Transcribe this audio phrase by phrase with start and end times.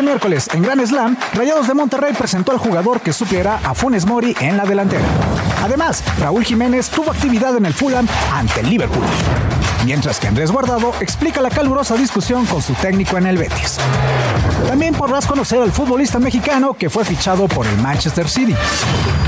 [0.00, 4.06] Este miércoles, en Gran Slam, Rayados de Monterrey presentó al jugador que supliera a Funes
[4.06, 5.04] Mori en la delantera.
[5.62, 9.04] Además, Raúl Jiménez tuvo actividad en el Fulham ante el Liverpool.
[9.84, 13.78] Mientras que Andrés Guardado explica la calurosa discusión con su técnico en el Betis.
[14.68, 18.54] También podrás conocer al futbolista mexicano que fue fichado por el Manchester City.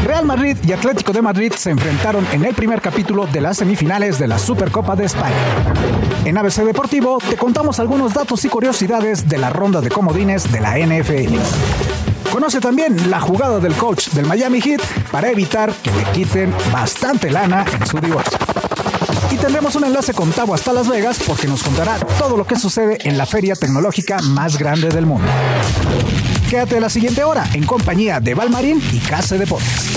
[0.04, 4.18] Real Madrid y Atlético de Madrid se enfrentaron en el primer capítulo de las semifinales
[4.18, 5.34] de la Supercopa de España.
[6.24, 10.60] En ABC Deportivo te contamos algunos datos y curiosidades de la ronda de comodines de
[10.60, 11.38] la NFL.
[12.30, 17.30] Conoce también la jugada del coach del Miami Heat para evitar que le quiten bastante
[17.30, 18.38] lana en su divorcio.
[19.32, 22.56] Y tendremos un enlace con Tavo hasta Las Vegas porque nos contará todo lo que
[22.56, 25.26] sucede en la feria tecnológica más grande del mundo.
[26.50, 29.96] Quédate la siguiente hora en compañía de Valmarín y Case Deportes.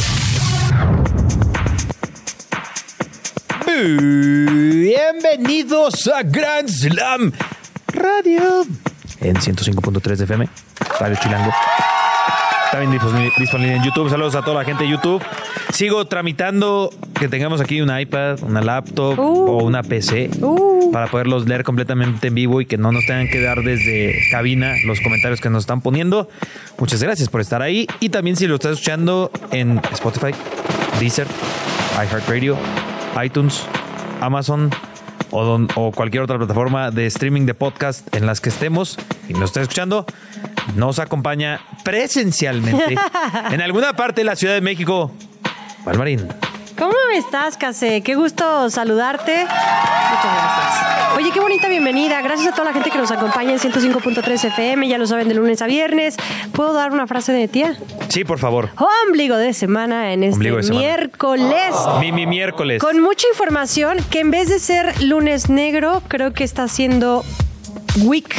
[4.77, 7.33] Bienvenidos a Grand Slam
[7.87, 8.65] Radio
[9.19, 10.47] en 105.3 de FM,
[10.97, 11.51] Radio Chilango.
[12.75, 12.99] También
[13.37, 14.09] disponible en YouTube.
[14.09, 15.23] Saludos a toda la gente de YouTube.
[15.71, 19.49] Sigo tramitando que tengamos aquí un iPad, una laptop Uh.
[19.49, 20.29] o una PC
[20.91, 24.73] para poderlos leer completamente en vivo y que no nos tengan que dar desde cabina
[24.85, 26.27] los comentarios que nos están poniendo.
[26.77, 27.87] Muchas gracias por estar ahí.
[28.01, 30.33] Y también si lo estás escuchando en Spotify,
[30.99, 31.27] Deezer,
[31.93, 32.57] iHeartRadio,
[33.23, 33.63] iTunes,
[34.19, 34.69] Amazon
[35.31, 39.33] o, don- o cualquier otra plataforma de streaming de podcast en las que estemos y
[39.33, 40.05] nos está escuchando,
[40.75, 42.95] nos acompaña presencialmente
[43.51, 45.11] en alguna parte de la Ciudad de México,
[45.85, 46.27] Valmarín.
[46.77, 48.01] ¿Cómo estás, Case?
[48.01, 49.43] Qué gusto saludarte.
[49.43, 51.15] Muchas gracias.
[51.15, 52.21] Oye, qué bonita bienvenida.
[52.21, 54.85] Gracias a toda la gente que nos acompaña en 105.3 FM.
[54.89, 56.17] Ya lo saben, de lunes a viernes.
[56.51, 57.77] ¿Puedo dar una frase de tía?
[58.09, 58.71] Sí, por favor.
[59.07, 60.69] Ombligo de semana en este semana.
[60.69, 61.75] miércoles.
[62.01, 62.81] Mi, mi miércoles.
[62.83, 67.23] Con mucha información que en vez de ser lunes negro, creo que está siendo
[68.03, 68.35] week.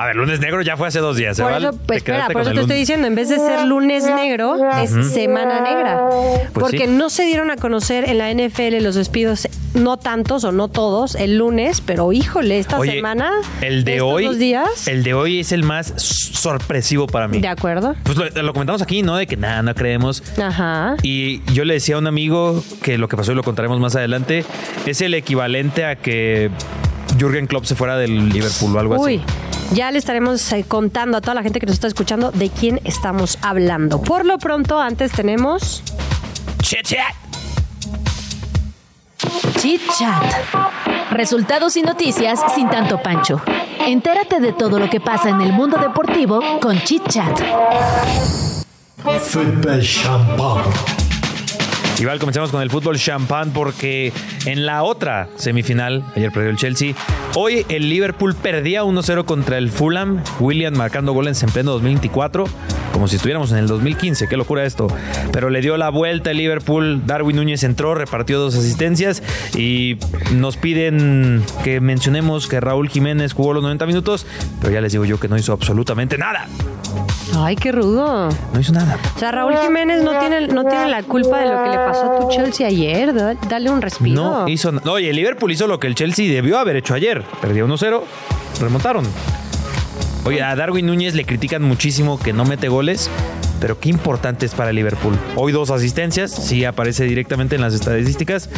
[0.00, 1.38] A ver, lunes negro ya fue hace dos días.
[1.38, 4.02] ¿eh, Por eso, pues, espera, por eso te estoy diciendo, en vez de ser lunes
[4.04, 6.08] negro, es semana negra.
[6.08, 6.92] Pues porque sí.
[6.92, 11.16] no se dieron a conocer en la NFL los despidos, no tantos o no todos,
[11.16, 15.12] el lunes, pero híjole, esta Oye, semana, el de estos hoy, dos días, el de
[15.12, 17.38] hoy es el más sorpresivo para mí.
[17.38, 17.94] de acuerdo.
[18.04, 19.16] Pues lo, lo comentamos aquí, ¿no?
[19.16, 20.22] De que nada, no creemos.
[20.42, 20.96] Ajá.
[21.02, 23.96] Y yo le decía a un amigo que lo que pasó y lo contaremos más
[23.96, 24.46] adelante
[24.86, 26.50] es el equivalente a que
[27.18, 29.24] Jürgen Klopp se fuera del Liverpool o algo Uy, así.
[29.72, 32.80] Ya le estaremos eh, contando a toda la gente que nos está escuchando de quién
[32.84, 34.00] estamos hablando.
[34.02, 35.82] Por lo pronto, antes tenemos
[36.62, 37.14] Chit, chat.
[39.58, 40.22] Chit Chat.
[41.10, 43.40] Resultados y noticias sin tanto pancho.
[43.86, 47.40] Entérate de todo lo que pasa en el mundo deportivo con Chit Chat.
[49.02, 51.09] Football Champagne.
[52.00, 54.10] Igual comenzamos con el fútbol champán porque
[54.46, 56.94] en la otra semifinal, ayer perdió el Chelsea,
[57.34, 62.46] hoy el Liverpool perdía 1-0 contra el Fulham, William marcando goles en pleno 2024,
[62.94, 64.86] como si estuviéramos en el 2015, qué locura esto.
[65.30, 69.22] Pero le dio la vuelta el Liverpool, Darwin Núñez entró, repartió dos asistencias
[69.54, 69.98] y
[70.32, 74.26] nos piden que mencionemos que Raúl Jiménez jugó los 90 minutos,
[74.62, 76.48] pero ya les digo yo que no hizo absolutamente nada.
[77.36, 78.28] Ay, qué rudo.
[78.52, 78.98] No hizo nada.
[79.16, 82.12] O sea, Raúl Jiménez no tiene, no tiene la culpa de lo que le pasó
[82.12, 83.14] a tu Chelsea ayer.
[83.14, 84.14] Da- Dale un respiro.
[84.22, 84.90] No hizo nada.
[84.90, 87.22] Oye, el Liverpool hizo lo que el Chelsea debió haber hecho ayer.
[87.40, 88.02] Perdió 1-0,
[88.60, 89.04] remontaron.
[90.24, 93.08] Oye, a Darwin Núñez le critican muchísimo que no mete goles,
[93.60, 95.16] pero qué importante es para Liverpool.
[95.36, 98.48] Hoy dos asistencias, sí aparece directamente en las estadísticas.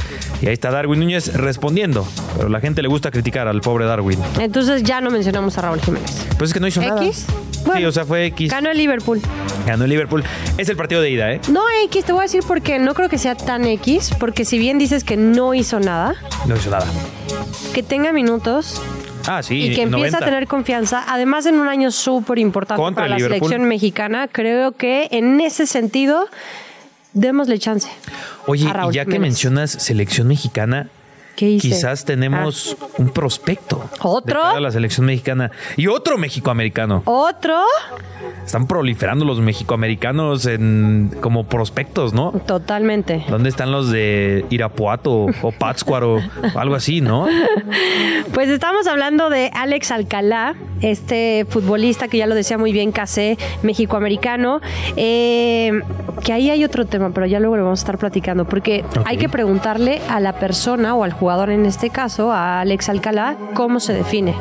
[0.41, 2.07] Y ahí está Darwin Núñez respondiendo.
[2.37, 4.19] Pero la gente le gusta criticar al pobre Darwin.
[4.41, 6.27] Entonces ya no mencionamos a Raúl Jiménez.
[6.39, 7.03] Pues es que no hizo nada.
[7.05, 7.27] ¿X?
[7.29, 8.51] sí, Bueno, o sea, fue X.
[8.51, 9.21] Ganó el Liverpool.
[9.67, 10.25] Ganó el Liverpool.
[10.59, 11.41] Es el partido de ida, ¿eh?
[11.51, 14.59] No X, te voy a decir porque no creo que sea tan X, porque si
[14.59, 16.15] bien dices que no hizo nada,
[16.47, 16.87] No hizo nada.
[17.75, 18.81] que tenga minutos
[19.27, 19.55] Ah, sí.
[19.57, 20.19] y que empiece 90.
[20.19, 23.39] a tener confianza, además en un año súper importante para la Liverpool.
[23.39, 26.29] selección mexicana, creo que en ese sentido
[27.13, 27.89] démosle chance.
[28.47, 30.89] Oye, y ya que mencionas selección mexicana,
[31.37, 31.69] ¿Qué hice?
[31.69, 33.85] quizás tenemos un prospecto.
[34.01, 34.55] ¿Otro?
[34.55, 35.51] de la selección mexicana.
[35.77, 37.03] Y otro mexicoamericano.
[37.05, 37.63] ¿Otro?
[38.45, 42.33] Están proliferando los mexicoamericanos en, como prospectos, ¿no?
[42.47, 43.25] Totalmente.
[43.29, 46.17] ¿Dónde están los de Irapuato o Pátzcuaro
[46.55, 47.27] o algo así, no?
[48.35, 53.39] Pues estamos hablando de Alex Alcalá, este futbolista que ya lo decía muy bien, Casé,
[53.63, 54.61] mexicoamericano.
[54.97, 55.81] Eh,
[56.23, 59.17] que ahí hay otro tema, pero ya luego lo vamos a estar platicando, porque hay
[59.17, 63.81] que preguntarle a la persona o al jugador en este caso, a Alex Alcalá, cómo
[63.81, 64.35] se define.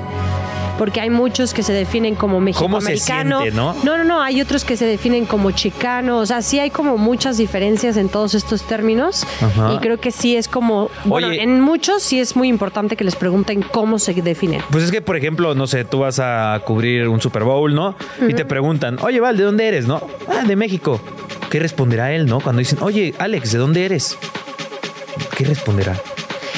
[0.82, 3.42] Porque hay muchos que se definen como ¿Cómo se mexicoamericano.
[3.42, 3.76] siente, no?
[3.84, 6.18] no, no, no, hay otros que se definen como chicano.
[6.18, 9.28] O sea, sí hay como muchas diferencias en todos estos términos.
[9.42, 9.76] Ajá.
[9.76, 10.90] Y creo que sí es como.
[11.06, 11.44] Bueno, Oye.
[11.44, 14.64] en muchos sí es muy importante que les pregunten cómo se definen.
[14.72, 17.96] Pues es que, por ejemplo, no sé, tú vas a cubrir un Super Bowl, ¿no?
[18.28, 20.02] Y te preguntan, oye, Val, ¿de dónde eres, no?
[20.28, 21.00] Ah, de México.
[21.52, 22.40] ¿Qué responderá él, no?
[22.40, 24.18] Cuando dicen, oye, Alex, ¿de dónde eres?
[25.38, 25.96] ¿Qué responderá?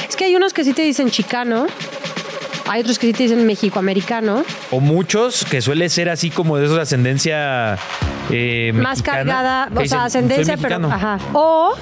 [0.08, 1.66] Es que hay unos que sí te dicen chicano,
[2.68, 6.64] hay otros que sí te dicen mexicoamericano, O muchos que suele ser así como de
[6.64, 7.78] esos de ascendencia
[8.30, 10.92] eh, más cargada, o sea, "Soy ascendencia, pero mexicano".
[10.92, 11.18] ajá.
[11.34, 11.74] O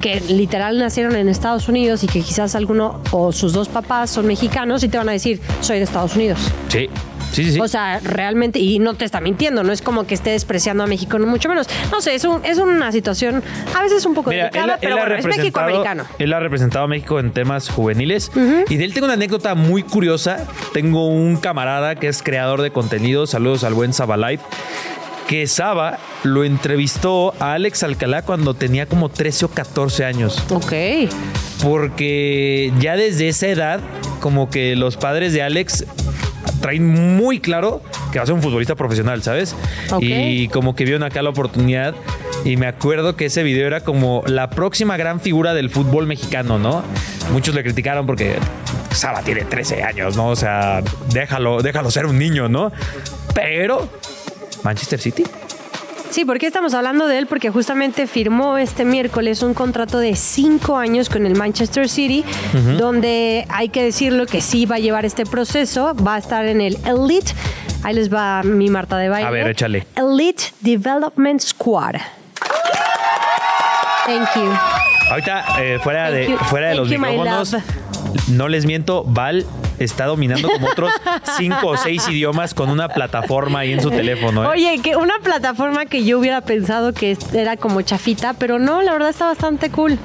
[0.00, 4.26] que literal nacieron en Estados Unidos y que quizás alguno o sus dos papás son
[4.26, 6.38] mexicanos y te van a decir, soy de Estados Unidos.
[6.68, 6.88] Sí,
[7.32, 7.52] sí, sí.
[7.52, 7.60] sí.
[7.60, 10.86] O sea, realmente, y no te está mintiendo, no es como que esté despreciando a
[10.86, 11.68] México, no mucho menos.
[11.90, 13.42] No sé, es, un, es una situación
[13.74, 16.04] a veces un poco Mira, delicada, pero bueno, es mexicoamericano.
[16.18, 18.30] Él ha representado a México en temas juveniles.
[18.68, 20.46] Y de él tengo una anécdota muy curiosa.
[20.72, 23.26] Tengo un camarada que es creador de contenido.
[23.26, 24.44] Saludos al buen Sabalife.
[25.28, 30.42] Que Saba lo entrevistó a Alex Alcalá cuando tenía como 13 o 14 años.
[30.50, 30.72] Ok.
[31.62, 33.80] Porque ya desde esa edad,
[34.20, 35.84] como que los padres de Alex
[36.66, 37.80] traen muy claro
[38.10, 39.54] que va a ser un futbolista profesional, ¿sabes?
[40.00, 41.94] Y como que vieron acá la oportunidad.
[42.44, 46.58] Y me acuerdo que ese video era como la próxima gran figura del fútbol mexicano,
[46.58, 46.82] ¿no?
[47.32, 48.34] Muchos le criticaron porque
[48.90, 50.26] Saba tiene 13 años, ¿no?
[50.26, 50.82] O sea,
[51.12, 52.72] déjalo, déjalo ser un niño, ¿no?
[53.32, 53.88] Pero
[54.64, 55.22] Manchester City.
[56.10, 57.26] Sí, ¿por qué estamos hablando de él?
[57.26, 62.24] Porque justamente firmó este miércoles un contrato de cinco años con el Manchester City,
[62.78, 66.60] donde hay que decirlo que sí va a llevar este proceso, va a estar en
[66.60, 67.32] el Elite.
[67.82, 69.28] Ahí les va mi Marta de baile.
[69.28, 69.86] A ver, échale.
[69.94, 71.96] Elite Development Squad.
[74.06, 74.50] Thank you.
[75.10, 76.38] Ahorita, eh, fuera, Thank de, you.
[76.38, 77.56] fuera de Thank los you, micrófonos,
[78.28, 79.44] no les miento, Val
[79.78, 80.90] está dominando como otros
[81.36, 84.44] cinco o seis idiomas con una plataforma ahí en su teléfono.
[84.44, 84.46] ¿eh?
[84.48, 88.92] Oye, que una plataforma que yo hubiera pensado que era como chafita, pero no, la
[88.92, 89.98] verdad está bastante cool.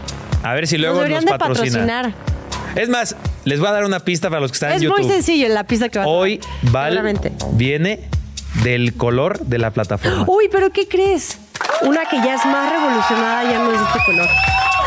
[0.44, 1.66] A ver si luego nos, deberían de patrocina.
[1.66, 2.14] patrocinar.
[2.76, 5.02] Es más, les voy a dar una pista para los que están Es en YouTube.
[5.02, 7.20] muy sencillo en la pista que va a Hoy tomar, Val
[7.54, 8.08] viene
[8.64, 10.26] del color de la plataforma.
[10.28, 11.38] Uy, pero ¿qué crees?
[11.82, 14.28] Una que ya es más revolucionada ya no es de este color.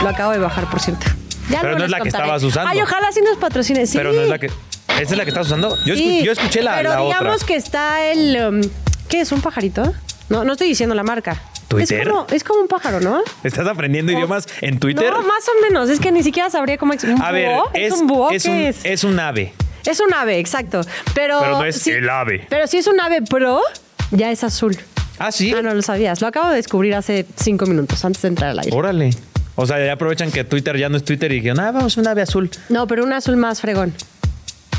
[0.00, 1.06] Lo acabo de bajar, por cierto.
[1.50, 2.70] Ya Pero no es la que estabas usando.
[2.70, 3.86] Ay, ojalá sí nos patrocine.
[3.86, 3.96] Sí.
[3.98, 4.50] Pero no es la que.
[5.00, 5.76] ¿Esa es la que estás usando?
[5.85, 7.46] Yo, escu- Sí, yo escuché la, Pero la digamos otra.
[7.46, 8.37] que está el.
[8.49, 8.61] um,
[9.08, 9.32] ¿Qué es?
[9.32, 9.93] ¿Un pajarito?
[10.29, 11.41] No, no estoy diciendo la marca.
[11.69, 12.02] ¿Twitter?
[12.02, 13.20] Es como, es como un pájaro, ¿no?
[13.43, 15.11] ¿Estás aprendiendo idiomas en Twitter?
[15.12, 15.88] No, más o menos.
[15.91, 16.93] Es que ni siquiera sabría cómo.
[16.93, 18.31] ¿Un a ver, es, ¿Es un búho?
[18.31, 18.85] es ¿Qué un, es?
[18.85, 19.52] es un ave.
[19.85, 20.81] Es un ave, exacto.
[21.14, 22.46] Pero, Pero no es el ave.
[22.49, 23.61] Pero si es un ave pro,
[24.12, 24.76] ya es azul.
[25.19, 25.52] Ah, sí.
[25.56, 26.20] Ah, no lo sabías.
[26.20, 28.75] Lo acabo de descubrir hace cinco minutos antes de entrar al aire.
[28.76, 29.11] Órale.
[29.56, 32.06] O sea, ya aprovechan que Twitter ya no es Twitter y dijeron, ah, vamos un
[32.08, 32.50] ave azul.
[32.69, 33.94] No, pero un azul más fregón.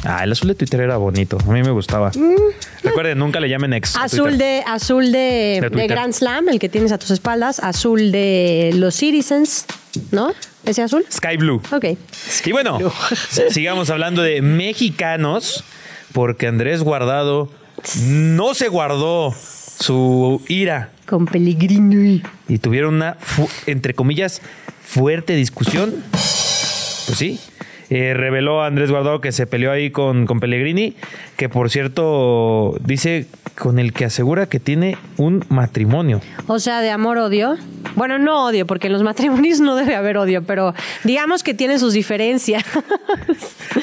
[0.05, 1.37] Ah, el azul de Twitter era bonito.
[1.47, 2.11] A mí me gustaba.
[2.83, 3.95] Recuerden, nunca le llamen ex.
[3.95, 3.99] Mm.
[3.99, 5.87] Azul de, azul de, De de.
[5.87, 7.59] Grand Slam, el que tienes a tus espaldas.
[7.59, 9.65] Azul de los Citizens,
[10.11, 10.31] ¿no?
[10.63, 11.05] ¿Ese azul?
[11.11, 11.61] Sky Blue.
[11.71, 11.85] Ok.
[12.45, 12.77] Y bueno,
[13.49, 15.63] sigamos hablando de mexicanos,
[16.13, 17.49] porque Andrés Guardado
[18.07, 22.23] no se guardó su ira Con Pellegrini.
[22.47, 23.17] y tuvieron una,
[23.65, 24.41] entre comillas,
[24.83, 25.93] fuerte discusión.
[26.11, 27.39] Pues sí.
[27.89, 30.95] Eh, reveló Andrés Guardado que se peleó ahí con, con Pellegrini,
[31.37, 33.27] que por cierto dice
[33.57, 36.21] con el que asegura que tiene un matrimonio.
[36.47, 37.57] O sea, de amor-odio.
[37.95, 40.73] Bueno, no odio, porque en los matrimonios no debe haber odio, pero
[41.03, 42.63] digamos que tiene sus diferencias.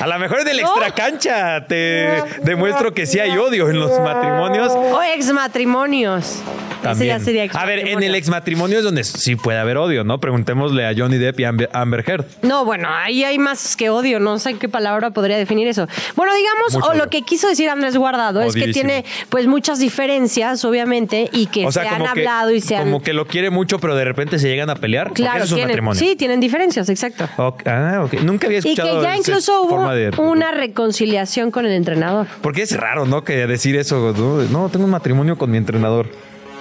[0.00, 4.72] A lo mejor en el extracancha te demuestro que sí hay odio en los matrimonios.
[4.72, 6.42] o exmatrimonios.
[6.82, 7.24] También.
[7.24, 10.18] sería A ver, en el exmatrimonio es donde sí puede haber odio, ¿no?
[10.18, 12.24] Preguntémosle a Johnny Depp y Amber, Amber Heard.
[12.42, 15.86] No, bueno, ahí hay más que odio, no sé qué palabra podría definir eso.
[16.16, 17.04] Bueno, digamos, Mucho o odio.
[17.04, 21.70] lo que quiso decir Andrés Guardado es que tiene pues muchas diferencias, obviamente, y que
[21.72, 22.84] se han que, hablado y se han...
[22.84, 25.12] como que lo quiere mucho, pero de repente se llegan a pelear.
[25.12, 25.98] Claro, eso es un tienen, matrimonio.
[25.98, 27.28] sí, tienen diferencias, exacto.
[27.36, 28.06] Ah.
[28.22, 32.28] Nunca había Y que escuchado ya incluso hubo de- una reconciliación con el entrenador.
[32.42, 33.24] Porque es raro, ¿no?
[33.24, 34.42] Que decir eso, ¿no?
[34.44, 36.06] No, tengo un matrimonio con mi entrenador.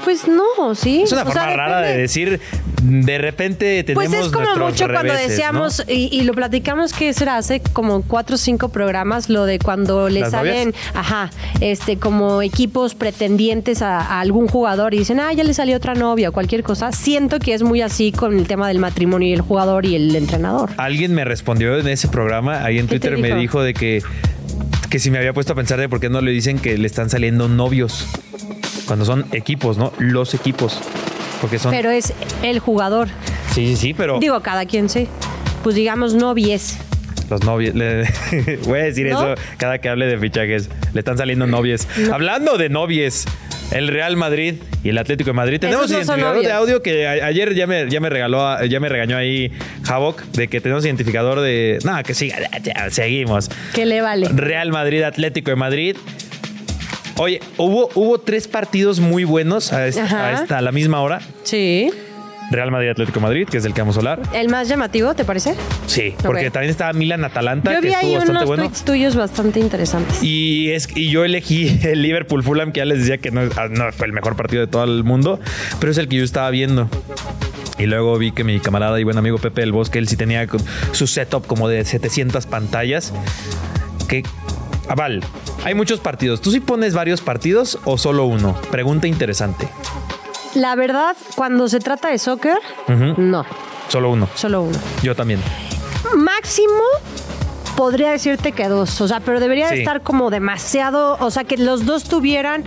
[0.04, 1.04] Pues no, sí.
[1.04, 2.40] Es una O forma sea, rara de decir,
[2.82, 5.94] de repente tenemos Pues es como mucho cuando reveses, decíamos, ¿no?
[5.94, 10.10] y, y lo platicamos que será hace como cuatro o cinco programas, lo de cuando
[10.10, 10.84] le ¿Las salen, novias?
[10.96, 11.30] ajá,
[11.60, 15.94] este, como equipos pretendientes a, a algún jugador y dicen, ah, ya le salió otra
[15.94, 16.92] novia o cualquier cosa.
[16.92, 20.16] Siento que es muy así con el tema del matrimonio y el jugador y el
[20.16, 20.72] entrenador.
[20.78, 23.40] Alguien me respondió en ese programa, ahí en ¿Qué te Twitter me dijo?
[23.40, 24.02] dijo de que,
[24.90, 26.88] que si me había puesto a pensar de por qué no le dicen que le
[26.88, 28.08] están saliendo novios.
[28.88, 29.92] Cuando son equipos, ¿no?
[30.00, 30.80] Los equipos.
[31.40, 31.72] Porque son...
[31.72, 33.08] Pero es el jugador.
[33.54, 35.08] sí, sí, sí, pero Digo, cada quien sí.
[35.64, 36.78] Pues digamos novies.
[37.30, 37.74] los novios...
[37.76, 38.04] le-
[38.66, 39.34] voy a decir ¿No?
[39.34, 40.70] eso cada que hable de fichajes.
[40.94, 41.88] Le están saliendo novies.
[42.12, 43.26] Hablando de novies,
[43.72, 45.60] el Real Madrid y el Atlético de Madrid.
[45.60, 48.90] Tenemos no identificador de audio que a- ayer ya me, ya me regaló, ya me
[48.90, 49.52] regañó ahí
[49.88, 51.80] Havok de que tenemos identificador de...
[51.84, 53.50] No, que siga, ya, seguimos.
[53.74, 54.28] ¿Qué le vale?
[54.30, 55.96] Real Madrid, Atlético de Madrid.
[57.22, 60.28] Oye, hubo, hubo tres partidos muy buenos a esta, Ajá.
[60.30, 61.22] a esta- a la misma hora.
[61.44, 61.92] Sí.
[62.50, 64.22] Real Madrid, Atlético Madrid, que es del que vamos a hablar.
[64.34, 65.54] ¿El más llamativo, te parece?
[65.86, 66.54] Sí, porque Ok.
[66.54, 68.64] también estaba Milan Atalanta, Yo que vi estuvo bastante unos bueno.
[68.64, 70.24] tweets tuyos bastante interesantes.
[70.24, 73.68] Y, es, y yo elegí el Liverpool Fulham, que ya les decía que no, ah,
[73.70, 75.40] no fue el mejor partido de todo el mundo,
[75.80, 76.90] pero es el que yo estaba viendo.
[77.78, 80.48] Y luego vi que mi camarada y buen amigo Pepe del Bosque, él sí tenía
[80.92, 83.14] su setup como de 700 pantallas.
[84.08, 84.24] Que,
[84.88, 85.24] Aval,
[85.64, 86.42] hay muchos partidos.
[86.42, 88.56] ¿Tú sí pones varios partidos o solo uno?
[88.72, 89.68] Pregunta interesante.
[90.56, 92.58] La verdad, cuando se trata de soccer,
[93.18, 93.46] no,
[93.88, 94.28] Solo uno.
[94.36, 94.78] solo uno.
[95.02, 95.40] Yo también.
[96.18, 96.84] Máximo
[97.78, 99.80] podría decirte que dos, o sea, pero debería Sí.
[99.80, 102.66] estar como demasiado, o sea, que los dos tuvieran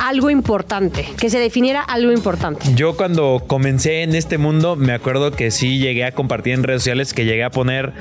[0.00, 2.74] algo importante, que se definiera algo importante.
[2.74, 6.82] Yo cuando comencé en este mundo me acuerdo que sí llegué a compartir en redes
[6.82, 7.92] sociales que llegué a poner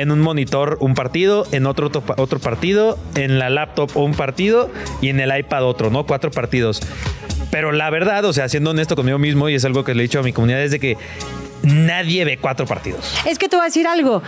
[0.00, 4.70] en un monitor un partido, en otro otro, otro partido, en la laptop un partido
[5.02, 6.06] y en el iPad otro, ¿no?
[6.06, 6.80] Cuatro partidos.
[7.50, 10.04] Pero la verdad, o sea, siendo honesto conmigo mismo y es algo que le he
[10.04, 10.96] dicho a mi comunidad es de que
[11.62, 13.14] nadie ve cuatro partidos.
[13.26, 14.22] Es que te voy a decir algo.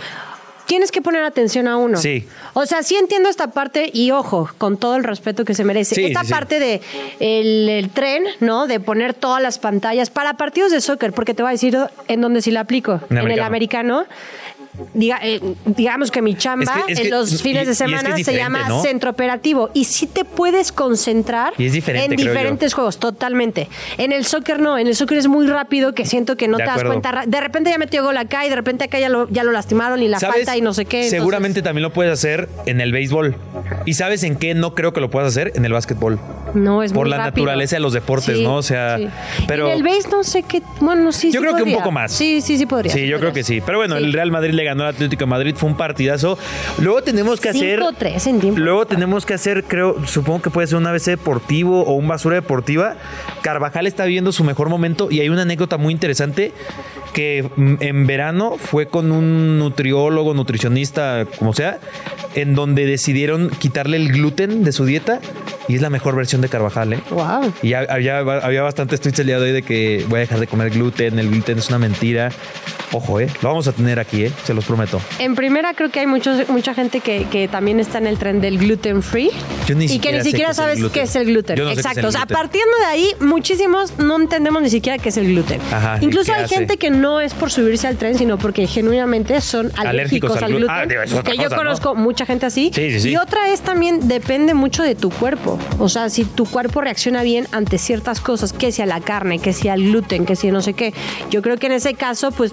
[0.67, 1.97] Tienes que poner atención a uno.
[1.97, 2.27] Sí.
[2.53, 5.95] O sea, sí entiendo esta parte y ojo, con todo el respeto que se merece.
[5.95, 6.81] Sí, esta sí, parte de
[7.19, 8.67] el, el tren, ¿no?
[8.67, 11.77] De poner todas las pantallas para partidos de soccer, porque te voy a decir
[12.07, 13.01] en dónde sí la aplico.
[13.09, 14.05] En En el americano.
[14.93, 17.77] Diga, eh, digamos que mi chamba Es que- es en los fines y de es
[17.77, 18.81] que es semana se llama ¿no?
[18.81, 22.15] centro operativo y sí te puedes concentrar Y en yo.
[22.17, 23.69] diferentes juegos, totalmente.
[23.97, 26.63] En el soccer no, en el soccer es muy rápido que siento que no De
[26.63, 27.23] te das cuenta.
[27.27, 30.01] De repente ya metió gol acá y de repente acá ya lo, ya lo lastimaron
[30.01, 30.37] y la ¿Sabes?
[30.37, 30.97] falta y no sé qué.
[30.97, 33.35] entonces- Seguramente también lo puedes hacer en el béisbol.
[33.85, 35.51] ¿Y sabes en qué no creo que lo puedas hacer?
[35.55, 36.19] En el básquetbol.
[36.55, 37.45] No, es Por muy la rápido.
[37.45, 38.55] naturaleza de los deportes, Sí, ¿no?
[38.57, 39.07] O sea, sí.
[39.47, 40.61] pero- En el base no sé qué.
[40.79, 41.31] Bueno, sí.
[41.31, 42.11] Yo sí creo que un poco más.
[42.11, 42.91] Sí, sí, sí podría.
[42.93, 43.61] Sí, yo creo que sí.
[43.65, 46.37] Pero bueno, el Real Madrid le ganó al Atlético de Madrid, fue un partidazo.
[46.79, 47.79] Luego tenemos que hacer.
[47.79, 48.59] 5-3 en tiempo.
[48.59, 52.35] Luego tenemos que hacer, creo, supongo que puede ser un ABC deportivo o un basura
[52.35, 52.95] deportiva.
[53.41, 56.51] Carvajal está viviendo su mejor momento y hay una anécdota muy interesante
[57.13, 61.79] que mm, en verano fue con un nutriólogo, nutricionista, como sea,
[62.35, 65.19] en donde decidieron quitarle el gluten de su dieta
[65.67, 66.99] y es la mejor versión de Carvajal, ¿eh?
[67.11, 67.53] Wow.
[67.61, 70.39] Y ha- había, había bastantes tweets el día de hoy de que voy a dejar
[70.39, 72.31] de comer gluten, el gluten es una mentira.
[72.93, 73.27] Ojo, ¿eh?
[73.41, 74.31] Lo vamos a tener aquí, ¿eh?
[74.45, 75.01] Se los prometo.
[75.19, 78.39] En primera creo que hay muchos, mucha gente que, que también está en el tren
[78.39, 79.31] del gluten free.
[79.67, 80.93] Yo ni y que ni siquiera sabes gluten.
[80.93, 81.57] qué es el gluten.
[81.57, 81.99] No sé Exacto.
[82.01, 82.35] el O sea, gluten.
[82.37, 85.59] partiendo de ahí, muchísimos no entendemos ni siquiera qué es el gluten.
[85.71, 86.55] Ajá, ¿y Incluso hay hace?
[86.55, 90.43] gente que no es por subirse al tren, sino porque genuinamente son alérgicos, Alérgicos al
[90.43, 90.75] al glu- gluten.
[90.75, 92.71] Ah, digo, es otra que yo conozco mucha gente así.
[92.73, 93.09] Sí, sí, sí.
[93.09, 95.57] Y otra es también depende mucho de tu cuerpo.
[95.79, 99.51] O sea, si tu cuerpo reacciona bien ante ciertas cosas, que sea la carne, que
[99.53, 100.93] sea el gluten, que sea no sé qué.
[101.31, 102.51] Yo creo que en ese caso, pues.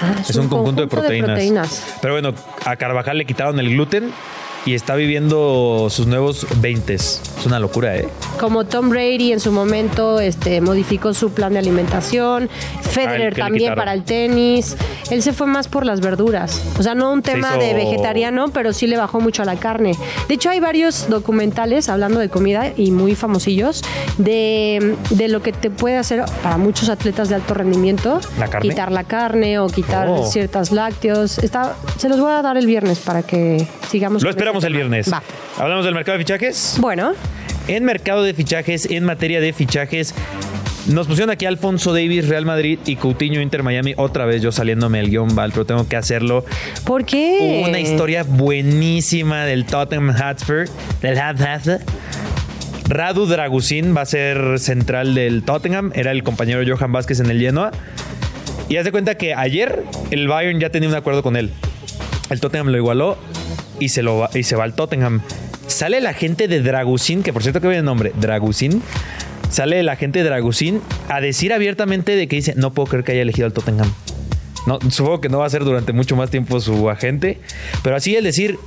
[0.00, 1.30] Ah, Es un conjunto, de, proteínas.
[1.30, 1.96] proteínas.
[2.00, 4.12] Pero bueno, a Carvajal le quitaron el gluten
[4.66, 6.94] y está viviendo sus nuevos 20.
[6.94, 8.08] Es una locura, ¿eh?
[8.40, 13.42] Como Tom Brady en su momento este, modificó su plan de alimentación, Ah, Federer le
[13.42, 14.76] también para el tenis.
[15.10, 16.62] Él se fue más por las verduras.
[16.78, 19.56] O sea, no un tema hizo- de vegetariano, pero sí le bajó mucho a la
[19.56, 19.92] carne.
[20.28, 23.82] De hecho, hay varios documentales hablando de comida y muy famosillos
[24.18, 28.20] de, de lo que te puede hacer para muchos atletas de alto rendimiento.
[28.38, 28.68] ¿La carne?
[28.68, 30.26] Quitar la carne o quitar Oh.
[30.26, 31.38] ciertas lácteos.
[31.38, 34.22] Está, se los voy a dar el viernes para que sigamos.
[34.22, 35.12] Lo este el viernes.
[35.12, 35.22] Va.
[35.58, 36.76] Hablamos del mercado de fichajes.
[36.80, 37.12] Bueno,
[37.66, 40.14] En mercado de fichajes, en materia de fichajes,
[40.88, 43.92] nos pusieron aquí Alfonso Davis, Real Madrid y Coutinho Inter Miami.
[43.98, 46.46] Otra vez yo saliéndome el guion Val, pero tengo que hacerlo.
[46.84, 47.38] ¿por qué?
[47.40, 50.64] Hubo una historia buenísima del Tottenham Hotspur,
[51.02, 51.80] del Hotspur.
[52.88, 57.38] Radu Dragusin va a ser central del Tottenham, era el compañero Johan Vázquez en el
[57.38, 57.70] Genoa.
[58.70, 61.50] Y hace cuenta que ayer el Bayern ya tenía un acuerdo con él.
[62.30, 63.18] El Tottenham lo igualó
[63.80, 65.22] y se, lo va, y se va al Tottenham.
[65.66, 68.82] Sale la gente de Dragusin, que por cierto que viene el nombre, Dragusin,
[69.50, 73.12] sale la gente de Dragusín a decir abiertamente de que dice, no puedo creer que
[73.12, 73.90] haya elegido al Tottenham.
[74.66, 77.38] No, supongo que no va a ser durante mucho más tiempo su agente,
[77.82, 78.58] pero así el decir,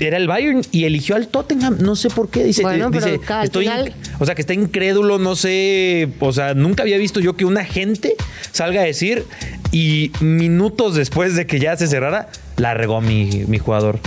[0.00, 1.76] era el Bayern y eligió al Tottenham.
[1.80, 2.42] No sé por qué.
[2.42, 6.08] Dice, Bueno, pero dice, al estoy, final- o sea, que está incrédulo, no sé.
[6.18, 8.16] O sea, nunca había visto yo que un agente
[8.50, 9.24] salga a decir
[9.70, 14.00] y minutos después de que ya se cerrara, la regó mi, mi jugador.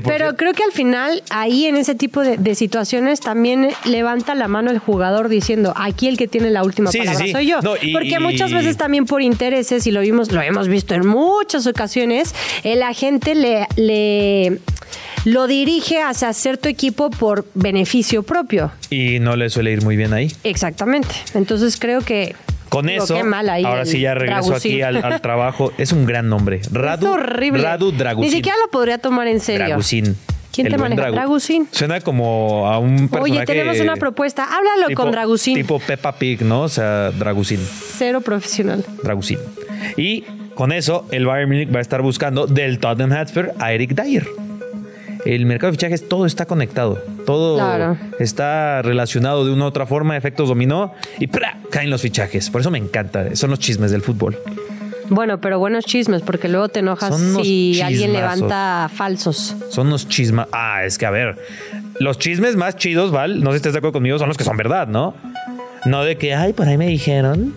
[0.00, 4.48] Pero creo que al final, ahí en ese tipo de, de situaciones, también levanta la
[4.48, 7.32] mano el jugador diciendo, aquí el que tiene la última Sí, palabra sí.
[7.32, 7.60] soy yo.
[7.60, 11.06] No, y- Porque muchas veces también por intereses, y lo vimos, lo hemos visto en
[11.06, 14.58] muchas ocasiones, el agente le, le
[15.24, 18.72] lo dirige hacia cierto equipo por beneficio propio.
[18.90, 20.32] y no le suele ir muy bien ahí.
[20.44, 21.08] Exactamente.
[21.34, 22.34] Entonces creo que.
[22.72, 23.16] Con digo, eso,
[23.66, 25.72] ahora sí ya regreso aquí al, al trabajo.
[25.76, 26.62] Es un gran nombre.
[26.72, 27.62] Radu, es horrible.
[27.62, 28.30] Radu Dragusín.
[28.30, 29.66] Ni siquiera lo podría tomar en serio.
[29.66, 30.16] Dragusín.
[30.52, 31.02] ¿Quién El te maneja?
[31.08, 31.68] Dragu- Dragusín.
[31.70, 33.20] Suena como a un personaje...
[33.40, 34.44] Oye, tenemos una propuesta.
[34.44, 35.54] Háblalo tipo- con Dragusín.
[35.54, 36.62] Tipo Peppa Pig, ¿no?
[36.62, 37.60] O sea, Dragusín.
[37.96, 38.84] Cero profesional.
[39.02, 39.38] Dragusín.
[39.96, 40.24] Y
[40.54, 44.26] con eso, el Bayern Munich va a estar buscando del Tottenham Hotspur a Eric Dyer.
[45.24, 46.98] El mercado de fichajes, todo está conectado.
[47.26, 47.96] Todo Claro.
[48.18, 51.58] está relacionado de una u otra forma, efectos dominó y ¡pra!
[51.70, 52.50] caen los fichajes.
[52.50, 53.36] Por eso me encanta.
[53.36, 54.36] Son los chismes del fútbol.
[55.08, 59.54] Bueno, pero buenos chismes, porque luego te enojas si alguien levanta falsos.
[59.70, 60.48] Son unos chismas.
[60.52, 61.36] Ah, es que a ver,
[62.00, 64.44] los chismes más chidos, Val, no sé si estás de acuerdo conmigo, son los que
[64.44, 65.14] son verdad, ¿no?
[65.84, 67.54] No de que, ay, por ahí me dijeron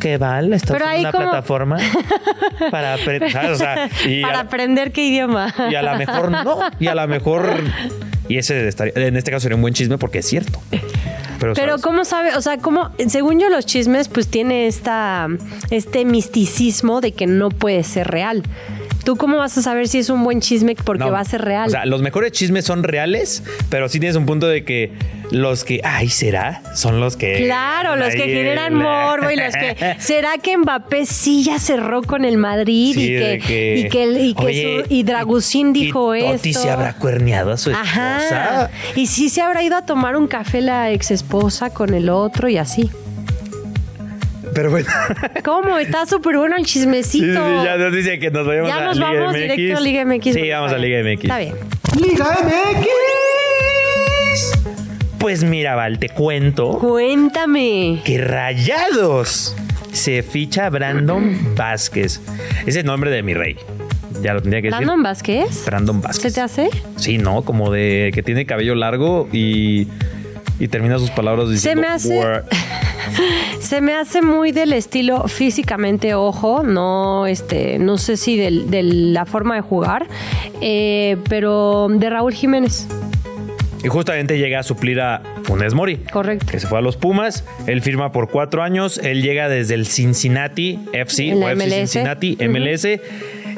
[0.00, 1.76] que Val está Pero en una como- plataforma
[2.72, 3.50] para aprender, ¿sabes?
[3.52, 5.54] O sea, y Para a, aprender qué idioma.
[5.70, 7.48] y a lo mejor no, y a lo mejor.
[8.28, 10.60] Y ese estaría- en este caso sería un buen chisme porque es cierto.
[11.38, 11.78] Pero, Pero.
[11.78, 12.36] ¿cómo sabe?
[12.36, 12.90] O sea, ¿cómo?
[13.08, 15.26] Según yo los chismes, pues tiene esta,
[15.70, 18.42] este misticismo de que no puede ser real.
[19.04, 21.10] ¿Tú cómo vas a saber si es un buen chisme porque No.
[21.12, 21.68] va a ser real?
[21.68, 24.92] O sea, los mejores chismes son reales, pero sí tienes un punto de que
[25.30, 27.44] los que, ay, será, son los que.
[27.44, 29.96] Claro, los que generan morbo y los que.
[29.98, 34.34] ¿Será que Mbappé sí ya cerró con el Madrid Sí, y, que, y que, y
[34.34, 36.62] que oye, su- y Dragusín y- dijo y Totti esto?
[36.62, 38.18] se habrá cuerneado a su Ajá.
[38.18, 38.70] esposa.
[38.96, 42.48] Y sí se habrá ido a tomar un café la ex esposa con el otro
[42.48, 42.90] y así.
[44.60, 44.88] Pero bueno.
[45.42, 45.78] ¿Cómo?
[45.78, 47.24] Está súper bueno el chismecito.
[47.24, 49.40] Sí, sí, ya nos dice que nos vayamos Ya a nos Liga vamos MX.
[49.40, 50.34] directo a Liga MX.
[50.34, 51.02] Sí, vamos a Liga.
[51.02, 51.22] MX.
[51.24, 51.54] Está bien.
[51.98, 52.86] Liga MX.
[55.18, 58.02] Pues mira, Val, te cuento Cuéntame.
[58.04, 59.56] que Rayados
[59.92, 62.20] se ficha Brandon Vázquez.
[62.66, 63.56] Es el nombre de mi rey.
[64.20, 64.84] Ya lo tendría que decir.
[64.84, 65.64] ¿Brandon Vázquez?
[65.64, 66.34] Brandon ¿Se Vázquez.
[66.34, 66.68] te hace?
[66.96, 67.40] Sí, ¿no?
[67.46, 69.88] Como de que tiene cabello largo y,
[70.60, 71.80] y termina sus palabras diciendo...
[71.82, 72.20] me hace-.
[73.60, 78.82] Se me hace muy del estilo físicamente, ojo, no, este, no sé si del- de
[78.82, 80.06] la forma de jugar,
[80.60, 82.86] eh, pero de Raúl Jiménez,
[83.82, 85.96] Y justamente llega a suplir a Funes Mori.
[86.12, 86.46] correcto.
[86.50, 87.44] que se fue a los Pumas.
[87.66, 88.98] Él firma por cuatro años.
[88.98, 91.74] Él llega desde el Cincinnati FC o FC MLS.
[91.74, 92.86] Cincinnati MLS.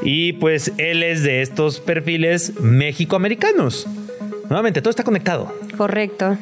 [0.04, 3.86] Y pues él es de estos perfiles México-americanos.
[4.48, 5.52] Nuevamente, todo está conectado.
[5.76, 6.36] Correcto.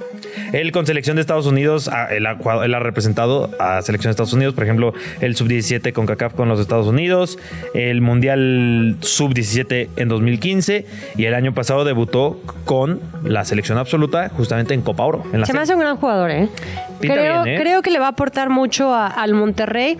[0.53, 4.13] Él con selección de Estados Unidos, ah, él ha, él ha representado a selección de
[4.13, 7.39] Estados Unidos, por ejemplo, el sub-17 con CACAF con los Estados Unidos,
[7.75, 14.75] el Mundial sub-17 en 2015 y el año pasado debutó con la selección absoluta justamente
[14.75, 15.25] en Copa Oro.
[15.33, 16.49] En la Se me hace un gran jugador, ¿eh?
[17.01, 17.61] Pinta Creo, bien, ¿eh?
[17.61, 19.97] creo que le va a aportar mucho a- al Monterrey.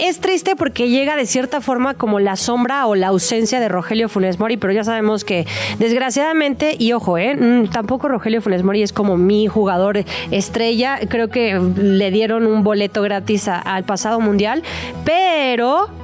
[0.00, 4.08] Es triste porque llega de cierta forma como la sombra o la ausencia de Rogelio
[4.08, 5.46] Funes Mori, pero ya sabemos que
[5.78, 7.34] desgraciadamente, y ojo, ¿eh?
[7.36, 10.98] Mm, tampoco Rogelio Funes Mori es como mi jugador estrella.
[11.08, 14.62] Creo que le dieron un boleto gratis al pasado mundial,
[15.04, 16.03] pero.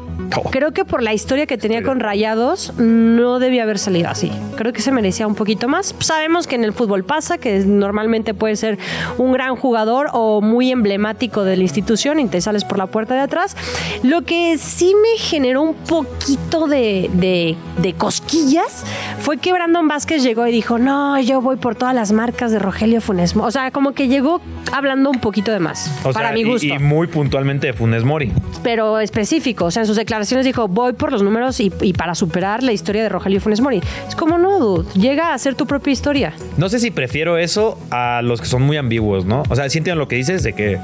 [0.50, 4.30] Creo que por la historia que tenía con Rayados no debía haber salido así.
[4.56, 5.94] Creo que se merecía un poquito más.
[5.98, 8.78] Sabemos que en el fútbol pasa, que normalmente puede ser
[9.18, 13.14] un gran jugador o muy emblemático de la institución y te sales por la puerta
[13.14, 13.56] de atrás.
[14.02, 18.84] Lo que sí me generó un poquito de, de- de cosquillas
[19.20, 22.58] fue que Brandon Vázquez llegó y dijo, no, yo voy por todas las marcas de
[22.58, 23.34] Rogelio Funes.
[23.34, 23.48] Mori".
[23.48, 24.40] O sea, como que llegó
[24.72, 27.72] hablando un poquito de más, O para sea, mi y- gusto Y, muy puntualmente de
[27.72, 28.32] Funes Mori.
[28.62, 29.64] pero específico.
[29.66, 33.04] O sea, en sus declaraciones dijo, voy por los números y, para superar la historia
[33.04, 33.80] de Rogelio Funes Mori.
[34.08, 36.32] Es como, no, dude, llega a hacer tu propia historia.
[36.56, 39.44] No sé si prefiero eso a los que son muy ambiguos, ¿no?
[39.48, 40.80] O sea, sí entiendo lo que dices de que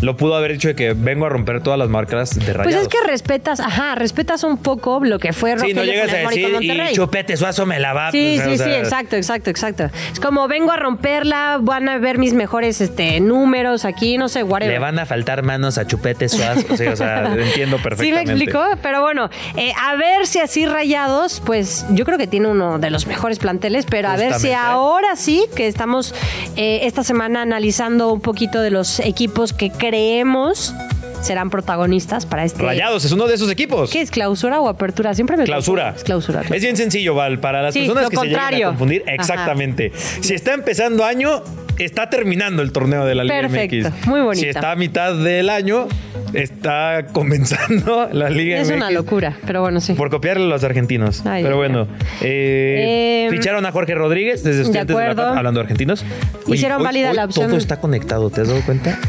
[0.00, 2.64] lo pudo haber dicho de que vengo a romper todas las marcas de rayados.
[2.64, 6.12] Pues es que respetas, ajá, respetas un poco lo que fue Sí, no Rogelio llegas
[6.12, 8.10] a decir, y chupete suazo me la va.
[8.10, 9.90] Sí, sea, sí, o sea, sí, exacto, exacto, exacto.
[10.12, 14.42] Es como vengo a romperla, van a ver mis mejores este, números aquí, no sé,
[14.42, 14.72] whatever.
[14.72, 16.76] Le van a faltar manos a chupete suazo.
[16.76, 18.32] Sí, o sea, entiendo ¿Sí perfectamente.
[18.32, 18.64] me explicó?
[18.82, 22.90] Pero bueno, eh, a ver si así rayados, pues yo creo que tiene uno de
[22.90, 26.14] los mejores planteles, pero a ver si ahora sí, que estamos
[26.56, 30.74] eh, esta semana analizando un poquito de los equipos que creemos
[31.22, 32.62] serán protagonistas para este...
[32.62, 33.90] Rayados es uno de esos equipos.
[33.90, 35.14] ¿Qué es clausura o apertura?
[35.14, 35.94] Siempre me Clausura.
[35.96, 36.42] Es clausura.
[36.48, 37.40] Es bien sencillo, Val.
[37.40, 38.66] Para las Sí, personas que se contrario.
[38.66, 39.14] a confundir, Ajá.
[39.14, 39.92] exactamente.
[40.20, 41.42] Si está empezando año,
[41.78, 44.06] está terminando el torneo de la Liga Perfecto, MX.
[44.06, 44.42] muy bonita.
[44.42, 45.86] Si está a mitad del año,
[46.32, 48.76] está comenzando la Liga Es MX.
[48.76, 49.94] una locura, pero bueno, sí.
[49.94, 51.24] Por copiarle a los argentinos.
[51.26, 51.86] Ay, Pero bueno,
[52.20, 55.26] eh, Eh, ficharon a Jorge Rodríguez desde Estudiantes de, acuerdo.
[55.26, 56.04] Hablando de argentinos.
[56.46, 57.48] Hicieron válida la opción.
[57.48, 58.98] Todo está conectado, ¿te has dado cuenta?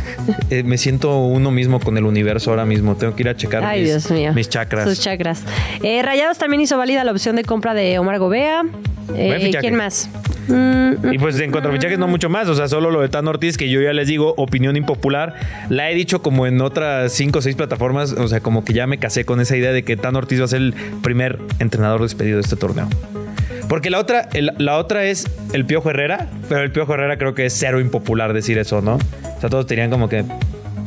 [0.51, 2.95] Eh, me siento uno mismo con el universo ahora mismo.
[2.95, 4.34] Tengo que ir a checar Ay, mis, Dios mío.
[4.34, 4.88] mis chakras.
[4.88, 5.43] Sus chakras.
[5.84, 8.63] Eh, Rayados también hizo válida la opción de compra de Omar Gobea.
[9.60, 10.10] ¿Quién más?
[10.47, 13.10] Mm, Y pues en cuanto a fichajes no mucho más, o sea, solo lo de
[13.10, 15.36] Tan Ortiz, que yo ya les digo, opinión impopular,
[15.69, 18.88] la he dicho como en otras cinco o seis plataformas, o sea, como que ya
[18.88, 22.02] me casé con esa idea de que Tan Ortiz va a ser el primer entrenador
[22.02, 22.88] despedido de este torneo.
[23.67, 27.36] Porque la otra, el- la otra es el Piojo Herrera, pero el Piojo Herrera creo
[27.36, 28.95] que es cero impopular decir eso, ¿no?
[28.95, 30.26] O sea, todos tenían como que,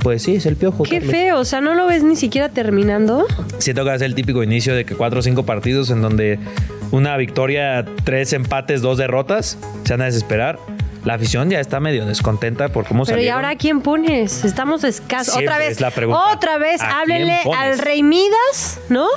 [0.02, 0.82] pues sí, es el Piojo.
[0.82, 1.10] Qué Carlos.
[1.12, 3.26] feo, o sea, no lo ves ni siquiera terminando.
[3.58, 6.02] Siento que va a ser el típico inicio de que cuatro o cinco partidos en
[6.02, 6.40] donde
[6.90, 10.58] una victoria, tres empates, dos derrotas, se van a desesperar.
[11.04, 14.44] La afición ya está medio descontenta por cómo Pero ¿y ahora a quién pones?
[14.44, 15.34] Estamos escasos.
[15.34, 16.20] Siempre Otra vez, es la pregunta.
[16.32, 19.08] otra vez, ¿A háblenle al Rey Midas, ¿no?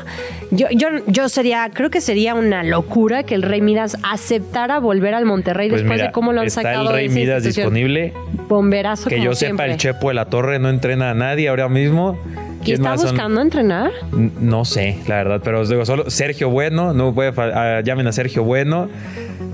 [0.50, 5.14] Yo, yo, yo sería, creo que sería una locura que el Rey Midas aceptara volver
[5.14, 7.44] al Monterrey Pues después mira, de cómo lo han está sacado el Rey de Midas
[7.44, 8.14] disponible.
[8.48, 9.72] Bomberazo Que como yo sepa, siempre.
[9.74, 12.18] el Chepo de la Torre no entrena a nadie ahora mismo.
[12.62, 13.12] ¿Y ¿Quién está más son?
[13.12, 13.92] buscando entrenar?
[14.12, 18.12] No sé, la verdad, pero os digo, solo Sergio Bueno, no puede ah, llamen a
[18.12, 18.90] Sergio Bueno.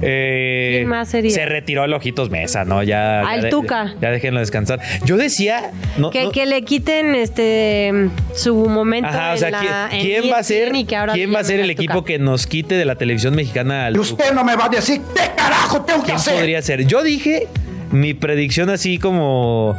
[0.02, 1.32] Eh, ¿Quién más sería?
[1.32, 2.82] Se retiró el Ojitos Mesa, ¿no?
[2.84, 3.94] Ya, Ah, ya Tuca.
[4.02, 4.80] Ya déjenlo descansar.
[5.06, 5.72] Yo decía.
[5.98, 9.60] No, que, no- que le quiten este su momento Ajá, o sea, en la-
[9.90, 11.84] ¿quién, en quién va a ser, ahora quién va a ser el al Tuca?
[11.84, 14.24] equipo que nos quite de la televisión mexicana al Y Tuca?
[14.24, 16.34] usted no me va a decir qué carajo tengo que ¿Quién hacer.
[16.36, 16.86] podría ser?
[16.88, 17.48] Yo dije
[17.92, 19.76] mi predicción así como.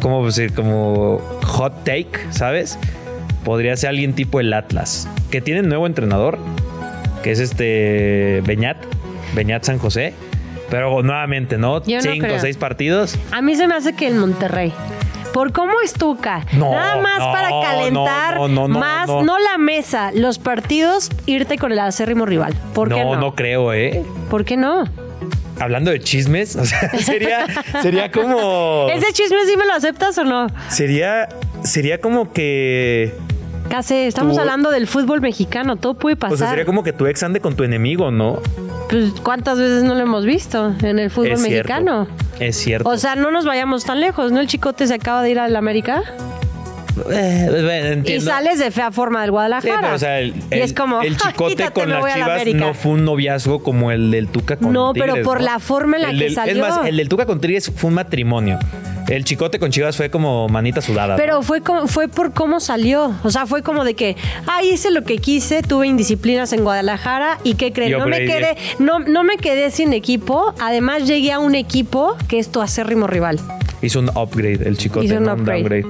[0.00, 0.54] ¿Cómo decir?
[0.54, 2.78] Como hot take, ¿sabes?
[3.44, 6.38] Podría ser alguien tipo el Atlas, que tiene nuevo entrenador,
[7.22, 8.76] que es este Beñat,
[9.34, 10.14] Beñat San José.
[10.70, 11.84] Pero nuevamente, ¿no?
[11.84, 12.40] Yo no Cinco o creo.
[12.40, 13.18] seis partidos.
[13.30, 14.72] A mí se me hace que el Monterrey.
[15.34, 16.44] Por cómo es Tuca.
[16.52, 19.22] No, Nada más no, para calentar no, no, no, más, no.
[19.22, 19.38] no.
[19.38, 22.54] la mesa, los partidos, irte con el acérrimo rival.
[22.74, 23.20] ¿Por qué no, no?
[23.20, 24.02] no creo, ¿eh?
[24.30, 24.84] ¿Por qué no?
[25.58, 27.46] Hablando de chismes, o sea, sería,
[27.82, 28.88] sería como.
[28.90, 30.46] ¿Ese chisme sí me lo aceptas o no?
[30.68, 31.28] Sería,
[31.64, 33.14] sería como que.
[33.72, 36.48] Casi, estamos hablando del fútbol mexicano, todo puede O sea, pasar.
[36.50, 38.38] sería como que tu ex ande con tu enemigo, ¿no?
[38.90, 42.04] Pues, ¿cuántas veces no lo hemos visto en el fútbol es mexicano?
[42.04, 42.88] Cierto, es cierto.
[42.90, 44.40] O sea, no nos vayamos tan lejos, ¿no?
[44.40, 46.02] El chicote se acaba de ir al América
[47.10, 48.26] Eh, eh, y entiendo.
[48.30, 49.80] sales de fea forma del Sí, Guadalajara.
[49.80, 52.58] pero, o sea, el, y es como, el "Ja, chicote con las la chivas América".
[52.58, 55.46] no fue un noviazgo como el del Tuca con No, pero por ¿no?
[55.46, 56.52] la forma en la El que del- salió.
[56.52, 58.58] Es más, el del Tuca con Tigres fue un matrimonio.
[59.08, 61.16] El chicote con Chivas fue como manita sudada.
[61.16, 61.42] Pero ¿no?
[61.42, 63.14] fue como, fue por cómo salió.
[63.24, 67.38] O sea, fue como de que, ah, hice lo que quise, tuve indisciplinas en Guadalajara
[67.44, 67.92] y ¿qué creen?
[67.98, 70.54] No me quedé, que- no, no me quedé sin equipo.
[70.60, 73.38] Además, llegué a un equipo que es tu acérrimo rival.
[73.82, 75.60] Hizo un upgrade el chicote, Hizo un no upgrade.
[75.62, 75.86] downgrade.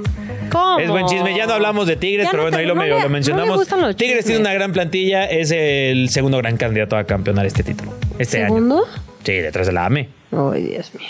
[0.50, 0.78] ¿Cómo?
[0.80, 1.36] Es buen chisme.
[1.36, 3.08] Ya no hablamos de Tigres, Ya pero no bueno, te- ahí lo, no medio lo
[3.08, 3.68] mencionamos.
[3.96, 7.94] Tigres tiene una gran plantilla, es el segundo gran candidato a campeonar este título.
[8.18, 8.84] Este ¿Segundo?
[8.84, 9.02] año.
[9.24, 10.08] Sí, detrás de la AME.
[10.32, 11.08] Ay, Dios mío.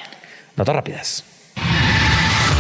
[0.57, 1.25] Notas rápidas.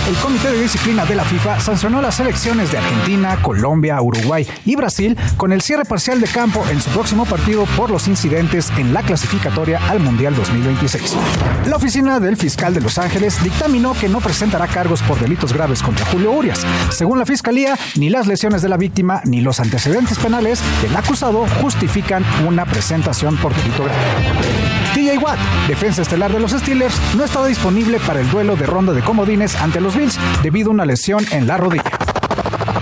[0.09, 4.75] El Comité de Disciplina de la FIFA sancionó las selecciones de Argentina, Colombia, Uruguay y
[4.75, 8.93] Brasil con el cierre parcial de campo en su próximo partido por los incidentes en
[8.93, 11.17] la clasificatoria al Mundial 2026.
[11.69, 15.83] La oficina del fiscal de Los Ángeles dictaminó que no presentará cargos por delitos graves
[15.83, 16.67] contra Julio Urias.
[16.91, 21.47] Según la fiscalía, ni las lesiones de la víctima ni los antecedentes penales del acusado
[21.61, 24.72] justifican una presentación por delito grave.
[24.95, 28.93] TJ Watt, defensa estelar de los Steelers, no estaba disponible para el duelo de ronda
[28.93, 32.12] de comodines ante los Bills debido a una lesión en la rodilla.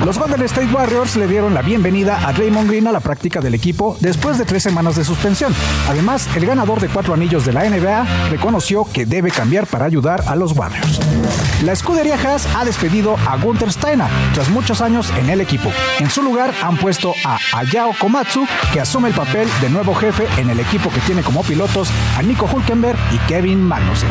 [0.05, 3.55] Los Golden State Warriors le dieron la bienvenida a Draymond Green a la práctica del
[3.55, 5.55] equipo después de tres semanas de suspensión.
[5.89, 10.25] Además, el ganador de cuatro anillos de la NBA reconoció que debe cambiar para ayudar
[10.27, 11.01] a los Warriors.
[11.65, 15.71] La escudería Haas ha despedido a Gunther Steiner tras muchos años en el equipo.
[15.99, 20.27] En su lugar han puesto a Ayao Komatsu, que asume el papel de nuevo jefe
[20.39, 24.09] en el equipo que tiene como pilotos a Nico Hulkenberg y Kevin Magnussen.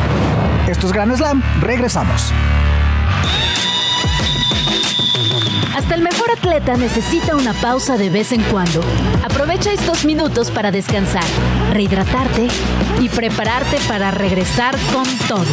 [0.68, 2.32] Esto es Gran Slam, regresamos.
[5.76, 8.82] Hasta el mejor atleta necesita una pausa de vez en cuando.
[9.24, 11.24] Aprovecha estos minutos para descansar,
[11.72, 12.48] rehidratarte
[13.00, 15.46] y prepararte para regresar con todo.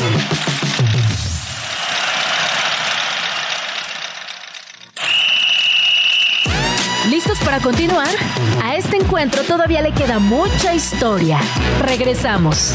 [7.09, 8.09] ¿Listos para continuar?
[8.63, 11.39] A este encuentro todavía le queda mucha historia.
[11.81, 12.73] Regresamos.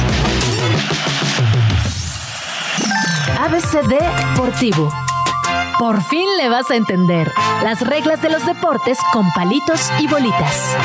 [3.39, 3.99] ABCD
[4.33, 5.02] Deportivo.
[5.83, 7.33] Por fin le vas a entender
[7.65, 10.77] las reglas de los deportes con palitos y bolitas.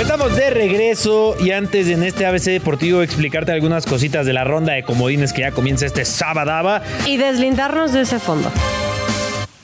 [0.00, 4.72] Estamos de regreso y antes en este ABC Deportivo explicarte algunas cositas de la ronda
[4.72, 6.84] de comodines que ya comienza este sábado.
[7.06, 8.50] Y deslindarnos de ese fondo.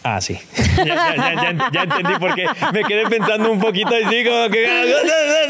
[0.08, 0.38] Ah, sí.
[0.78, 4.66] ya, ya, ya, ya, entendí por qué me quedé pensando un poquito y digo que...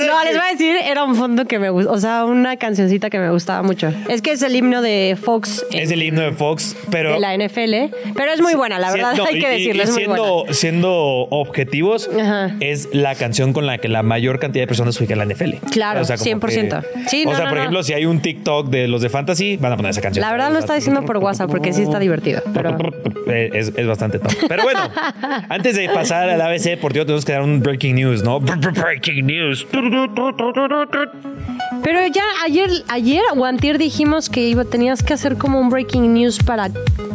[0.06, 3.10] No, les voy a decir, era un fondo que me gusta, o sea, una cancioncita
[3.10, 3.92] que me gustaba mucho.
[4.08, 5.64] Es que es el himno de Fox.
[5.72, 7.12] Es el himno de Fox, pero...
[7.12, 9.82] De la NFL, pero es muy buena, la verdad, Siendo- hay que y- y decirlo,
[9.82, 10.54] es muy siendo, buena.
[10.54, 10.92] siendo
[11.30, 12.54] objetivos, Ajá.
[12.60, 15.56] es la canción con la que la mayor cantidad de personas ubican la NFL.
[15.70, 16.80] Claro, como 100%.
[16.82, 17.62] que- Sí, o no, sea, no, por no.
[17.62, 20.22] ejemplo, si hay un TikTok de los de Fantasy, van a poner esa canción.
[20.24, 22.76] La verdad lo está diciendo por WhatsApp porque sí está divertido, pero...
[23.28, 24.30] Eh, Es, es bastante top.
[24.48, 24.80] Pero bueno,
[25.48, 28.40] antes de pasar al ABC Deportivo, tenemos que dar un breaking news, ¿no?
[28.40, 29.66] Breaking news.
[31.82, 36.14] Pero ya ayer, ayer o antier dijimos que iba, tenías que hacer como un breaking
[36.14, 36.70] news para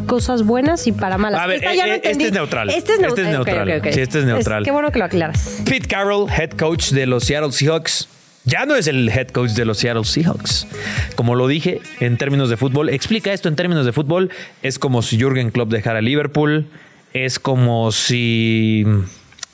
[0.07, 1.41] cosas buenas y para malas.
[1.41, 2.69] A ver, Esta ya eh, no eh, este es neutral.
[2.69, 3.69] Este es Este neutral.
[3.69, 3.95] es.
[3.95, 4.63] Sí, este es neutral.
[4.63, 5.61] qué bueno que lo aclaras.
[5.65, 8.07] Pete Carroll, head coach de los Seattle Seahawks.
[8.43, 10.67] Ya no es el head coach de los Seattle Seahawks.
[11.15, 14.31] Como lo dije, en términos de fútbol, explica esto en términos de fútbol.
[14.63, 16.65] Es como si Jürgen Klopp dejara a Liverpool.
[17.13, 18.85] Es como si.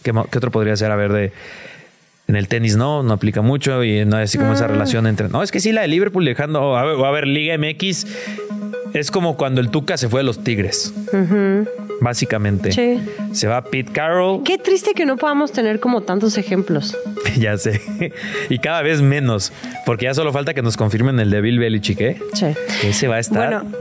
[0.03, 0.91] ¿Qué, otro podría ser?
[0.91, 1.31] A ver, de.
[2.27, 4.55] En el tenis no, no aplica mucho y no es así como Mm.
[4.55, 5.29] esa relación entre.
[5.29, 6.75] No, es que sí, la de Liverpool dejando.
[6.77, 8.05] A ver, a ver, Liga MX
[8.93, 10.93] es como cuando el Tuca se fue de los Tigres.
[11.99, 12.71] Básicamente.
[12.71, 12.99] Sí.
[13.31, 14.43] Se va Pete Carroll.
[14.43, 16.95] Qué triste que no podamos tener como tantos ejemplos.
[17.37, 17.81] Ya sé.
[18.49, 19.51] Y cada vez menos.
[19.85, 22.17] Porque ya solo falta que nos confirmen el de Bill Belichick, ¿eh?
[22.33, 22.47] Sí.
[22.83, 23.63] Ese va a estar.
[23.63, 23.77] Bueno,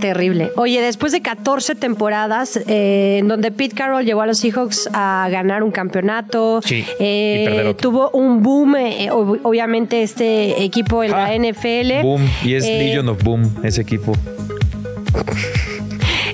[0.00, 0.50] terrible.
[0.56, 5.28] Oye, después de 14 temporadas eh, en donde Pete Carroll llevó a los Seahawks a
[5.30, 11.28] ganar un campeonato, Sí, eh, tuvo un boom, eh, ob- obviamente este equipo en Ah,
[11.28, 12.02] la NFL.
[12.02, 12.22] Boom.
[12.44, 14.12] Y es Legion of Boom, ese equipo.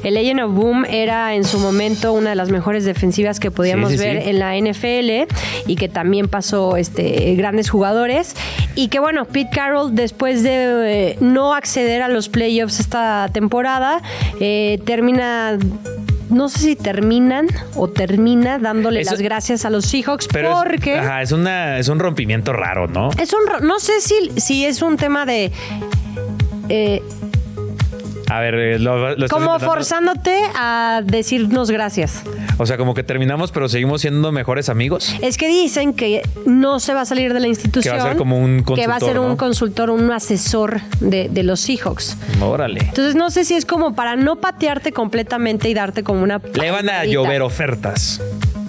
[0.07, 3.91] El Legend of Boom era en su momento una de las mejores defensivas que podíamos
[3.91, 4.29] Sí, sí, ver sí.
[4.31, 5.27] en la NFL
[5.67, 8.37] y que también pasó este, grandes jugadores.
[8.77, 14.01] Y que bueno, Pete Carroll, después de eh, no acceder a los playoffs esta temporada,
[14.39, 15.59] eh, termina.
[16.31, 20.57] No sé si terminan o termina dándole Eso- las gracias a los Seahawks Pero es-
[20.57, 23.11] porque ajá, es, una, es un rompimiento raro, ¿no?
[23.21, 25.51] es un no sé si, si es un tema de
[26.69, 27.03] eh,
[28.29, 32.23] A ver, eh, lo, lo como intentando- forzándote a decirnos gracias.
[32.59, 35.15] O sea, como que terminamos, pero seguimos siendo mejores amigos.
[35.23, 37.95] Es que dicen que no se va a salir de la institución.
[37.97, 40.81] Que va a ser como un Que va a ser consultor, un consultor, un asesor
[41.01, 42.17] de, de los Seahawks.
[42.41, 42.81] Órale.
[42.81, 46.41] Entonces no sé si es como para no patearte completamente y darte como una...
[46.55, 48.21] Le van a llover ofertas.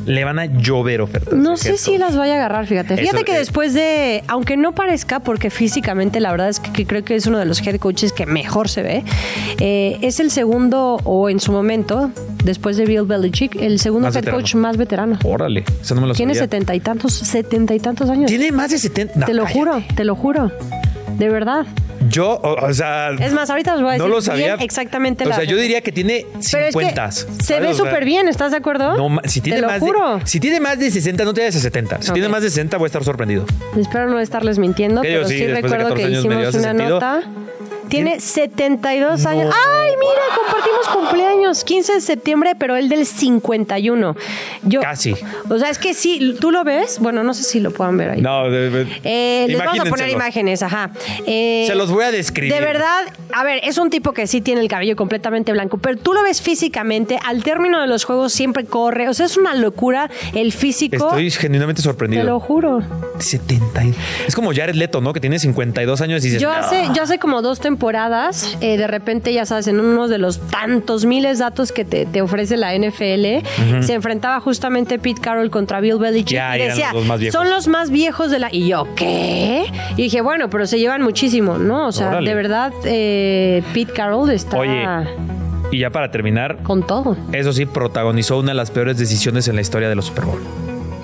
[0.08, 1.34] Le van a llover ofertas.
[1.34, 2.96] No sé si las vaya a agarrar, fíjate.
[2.98, 3.40] Fíjate Eso, que eh.
[3.40, 7.28] después de, aunque no parezca, porque físicamente la verdad es que, que creo que es
[7.28, 9.04] uno de los head coaches que mejor se ve,
[9.60, 12.10] eh, es el segundo, o en su momento,
[12.44, 14.38] después de Bill Belichick, el segundo head veterano.
[14.40, 15.20] coach más veterano.
[15.24, 15.66] Órale.
[15.82, 16.46] Eso no me lo Tiene sabía.
[16.46, 18.28] setenta y tantos, setenta y tantos años.
[18.28, 19.20] Tiene más de 70.
[19.20, 19.60] No, te lo cállate.
[19.60, 20.52] juro, te lo juro.
[21.18, 21.66] De verdad.
[22.10, 23.12] Yo, o, o sea.
[23.20, 24.46] Es más, ahorita os voy a no decir lo sabía.
[24.56, 27.06] bien exactamente O la sea, yo diría que tiene Pero es 50.
[27.38, 28.96] que se ve súper bien, ¿estás de acuerdo?
[29.10, 30.18] No, si tiene te lo más juro.
[30.20, 32.02] De, si tiene más de 60, no te vayas a 70.
[32.02, 32.14] Si Ok.
[32.14, 33.46] tiene más de 60, voy a estar sorprendido.
[33.78, 36.90] Espero no estarles mintiendo, pero Sí, sí, recuerdo 14 que hicimos ese una sentido.
[36.90, 37.22] nota.
[37.90, 39.30] Tiene 72 No.
[39.30, 39.54] años.
[39.56, 40.22] ¡Ay, mira!
[40.36, 41.64] Compartimos cumpleaños.
[41.64, 44.16] 15 de septiembre, pero él del 51.
[44.64, 45.16] Yo, Casi.
[45.50, 47.00] O sea, es que sí, ¿tú lo ves?
[47.00, 48.22] Bueno, no sé si lo puedan ver ahí.
[48.22, 50.92] No, de- de- Eh, les vamos a poner imágenes, ajá.
[51.26, 52.54] Eh, Se los voy a describir.
[52.54, 55.98] De verdad, a ver, es un tipo que sí tiene el cabello completamente blanco, pero
[55.98, 59.56] tú lo ves físicamente, al término de los juegos siempre corre, o sea, es una
[59.56, 60.96] locura el físico.
[60.96, 62.24] Estoy genuinamente te sorprendido.
[62.24, 62.82] lo juro.
[63.20, 63.84] 70.
[63.84, 63.94] y-
[64.28, 65.14] Es como Jared Leto, ¿no?
[65.14, 66.42] Que tiene 52 años y dices.
[66.42, 66.56] Yo "No".
[66.56, 67.77] hace, yo hace como dos temporadas,
[68.62, 72.22] eh, de repente, ya sabes, en uno de los tantos miles datos que te, te
[72.22, 73.46] ofrece la NFL,
[73.84, 77.40] se enfrentaba justamente Pete Carroll contra Bill Belichick Ya, y decía, los más viejos.
[77.40, 78.50] son los más viejos de la...
[78.52, 79.66] Y yo, ¿qué?
[79.96, 81.88] Y dije, bueno, pero se llevan muchísimo, ¿no?
[81.88, 82.30] O sea, Órale.
[82.30, 84.84] de verdad, eh, Pete Carroll está Oye,
[85.72, 87.18] y ya para terminar, con todo.
[87.34, 90.42] eso sí, protagonizó una de las peores decisiones en la historia de los Super Bowl.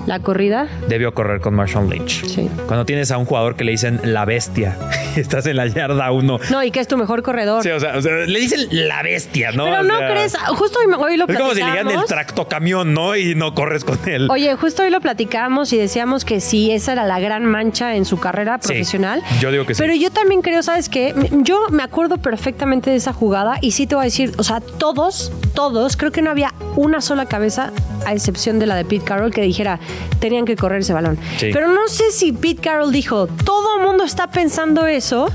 [0.06, 0.68] La corrida.
[0.88, 2.24] debió correr con Marshall Lynch.
[2.26, 2.50] Sí.
[2.66, 4.76] Cuando tienes a un jugador que le dicen la bestia
[5.16, 6.38] y estás en la yarda uno.
[6.50, 7.62] No, y que es tu mejor corredor.
[7.62, 9.64] Sí, o sea, o sea, le dicen la bestia, ¿no?
[9.64, 11.82] Pero O no sea, crees, justo hoy, hoy lo Es como si le digan el
[11.84, 12.06] platicamos.
[12.06, 13.16] tractocamión, ¿no?
[13.16, 14.28] Y no corres con él.
[14.30, 18.04] Oye, justo hoy lo platicamos y decíamos que sí, esa era la gran mancha en
[18.04, 19.22] su carrera Sí, profesional.
[19.40, 19.82] yo digo que sí.
[19.82, 21.14] Pero yo también creo, ¿sabes qué?
[21.42, 24.60] Yo me acuerdo perfectamente de esa jugada y sí te voy a decir, o sea,
[24.60, 27.70] todos, todos, creo que no había una sola cabeza,
[28.06, 29.78] a excepción de la de Pete Carroll, que dijera,
[30.20, 31.18] tenían que correr ese balón.
[31.38, 31.50] Sí.
[31.52, 35.30] Pero no sé si Pete Carroll dijo, todo el mundo está pensando eso.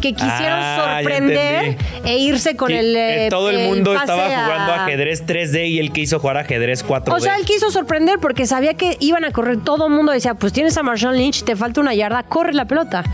[0.00, 2.96] Que quisieron Ah, sorprender e irse con Sí, el.
[2.96, 6.82] eh, todo el el mundo estaba a- jugando ajedrez 3D y él quiso jugar ajedrez
[6.84, 7.16] 4D.
[7.16, 9.58] o sea, él quiso sorprender porque sabía que iban a correr.
[9.62, 12.64] Todo el mundo decía, pues tienes a Marshawn Lynch, te falta una yarda, corre la
[12.64, 13.04] pelota.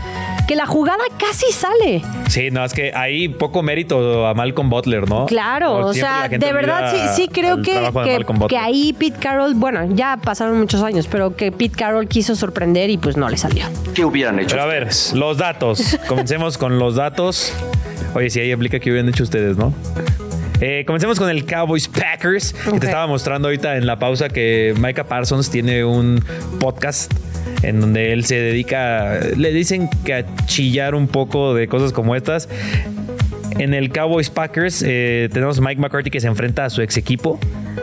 [0.49, 2.01] Que la jugada casi sale.
[2.27, 5.27] Sí, no, es que ahí poco mérito a Malcolm Butler, ¿no?
[5.27, 7.79] Claro, o sea, de verdad sí, creo que,
[8.47, 12.89] que, ahí Pete Carroll, bueno, ya pasaron muchos años, pero que Pete Carroll quiso sorprender
[12.89, 13.65] y pues no le salió.
[13.93, 15.99] ¿Qué hubieran hecho Pero a ver, los datos.
[16.07, 17.53] Comencemos con los datos.
[18.15, 19.71] Oye, si ahí aplica que hubieran hecho ustedes, ¿no?
[20.61, 24.73] Eh, comencemos con el Cowboys Packers, que te estaba mostrando ahorita en la pausa que
[24.77, 26.21] Micah Parsons tiene un
[26.59, 27.13] podcast
[27.63, 32.15] en donde él se dedica, le dicen que a chillar un poco de cosas como
[32.15, 32.49] estas.
[33.57, 37.39] En el Cowboys Packers eh, tenemos Mike McCarthy que se enfrenta a su ex equipo.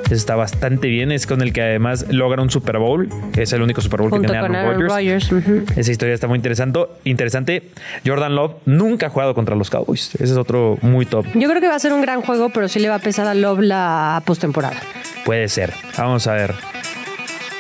[0.07, 1.11] Eso está bastante bien.
[1.13, 3.09] Es con el que además logra un Super Bowl.
[3.37, 5.29] Es el único Super Bowl que tiene Aaron Aaron Rodgers.
[5.29, 5.33] Rodgers.
[5.33, 5.65] ujú.
[5.77, 6.81] Esa historia está muy interesante.
[7.05, 7.63] interesante.
[8.07, 10.15] Jordan Love nunca ha jugado contra los Cowboys.
[10.15, 11.27] Ese es otro muy top.
[11.35, 13.27] Yo creo que va a ser un gran juego, pero sí le va a pesar
[13.27, 14.77] a Love la postemporada.
[15.25, 15.73] Puede ser.
[15.99, 16.55] Vamos a ver.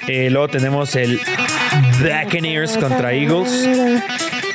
[0.09, 1.21] Eh, luego tenemos el
[2.01, 3.69] Buccaneers contra Eagles.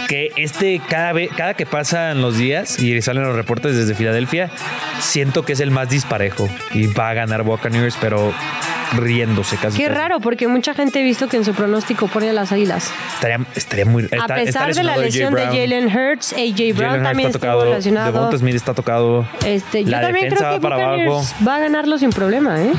[0.08, 4.50] Que este, cada, vez, cada que pasan los días y salen los reportes desde Filadelfia,
[5.00, 6.50] siento que es el más disparejo.
[6.74, 8.34] Y va a ganar Buccaneers, pero
[8.98, 9.78] riéndose casi.
[9.78, 9.96] Qué casi.
[9.98, 12.92] raro, porque mucha gente ha visto que en su pronóstico pone a las águilas.
[13.14, 14.04] Estaría, estaría muy.
[14.04, 15.46] A está- pesar de la lesión de.
[15.46, 17.64] Jalen Hurts, AJ Brown también está tocado.
[17.80, 19.26] Devonta Smith está tocado.
[19.46, 21.24] Este, yo la también defensa creo que va para abajo.
[21.48, 22.72] Va a ganarlo sin problema, ¿eh?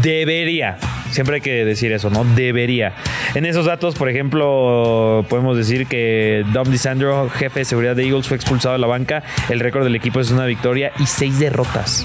[0.00, 0.78] Debería.
[1.10, 2.24] Siempre hay que decir eso, ¿no?
[2.24, 2.92] Debería.
[3.34, 8.26] En esos datos, por ejemplo, podemos decir que Dom DeSandro, jefe de seguridad de Eagles,
[8.28, 9.22] fue expulsado de la banca.
[9.48, 12.04] El récord del equipo es una victoria y seis derrotas.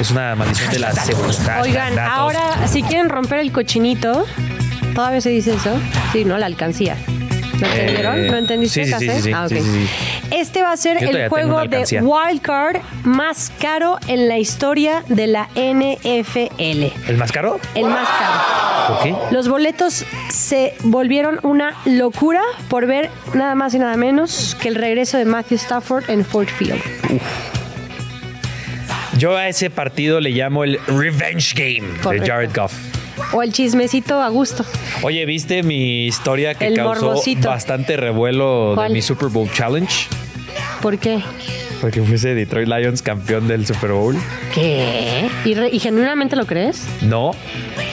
[0.00, 1.62] Es una maldición de la seguridad.
[1.62, 2.18] Oigan, Datos.
[2.18, 4.26] ahora, si quieren romper el cochinito,
[4.94, 5.78] ¿todavía se dice eso?
[6.12, 6.38] Sí, ¿no?
[6.38, 6.96] La alcancía.
[7.60, 8.26] ¿Lo entendieron?
[8.26, 9.88] ¿Lo entendiste, Eh, sí, sí, sí, Ah, sí, sí.
[10.32, 15.26] Este va a ser el juego de wild card más caro en la historia de
[15.26, 17.08] la NFL.
[17.08, 17.60] ¿El más caro?
[17.74, 18.94] El más caro.
[18.94, 19.14] ¿Por qué?
[19.34, 24.76] Los boletos se volvieron una locura por ver nada más y nada menos que el
[24.76, 26.80] regreso de Matthew Stafford en Ford Field.
[29.18, 32.24] Yo a ese partido le llamo el Revenge Game Correcto.
[32.24, 32.72] de Jared Goff.
[33.32, 34.64] O el chismecito a gusto.
[35.02, 37.48] Oye, ¿viste mi historia que El causó morbosito.
[37.48, 38.88] bastante revuelo ¿Cuál?
[38.88, 39.92] de mi Super Bowl Challenge?
[40.82, 41.20] ¿Por qué?
[41.80, 44.16] Porque fuese Detroit Lions campeón del Super Bowl.
[44.54, 45.28] ¿Qué?
[45.44, 46.86] ¿Y, re- y genuinamente lo crees?
[47.00, 47.32] No,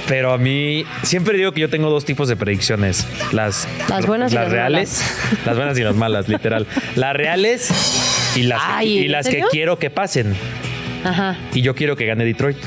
[0.08, 3.08] pero a mí siempre digo que yo tengo dos tipos de predicciones.
[3.32, 5.02] Las, Las buenas y las reales.
[5.46, 6.68] Las buenas y las malas, literal.
[6.96, 7.70] Las reales
[8.36, 10.36] y las, que- y ¿en las que quiero que pasen.
[11.04, 11.38] Ajá.
[11.54, 12.58] Y yo quiero que gane Detroit.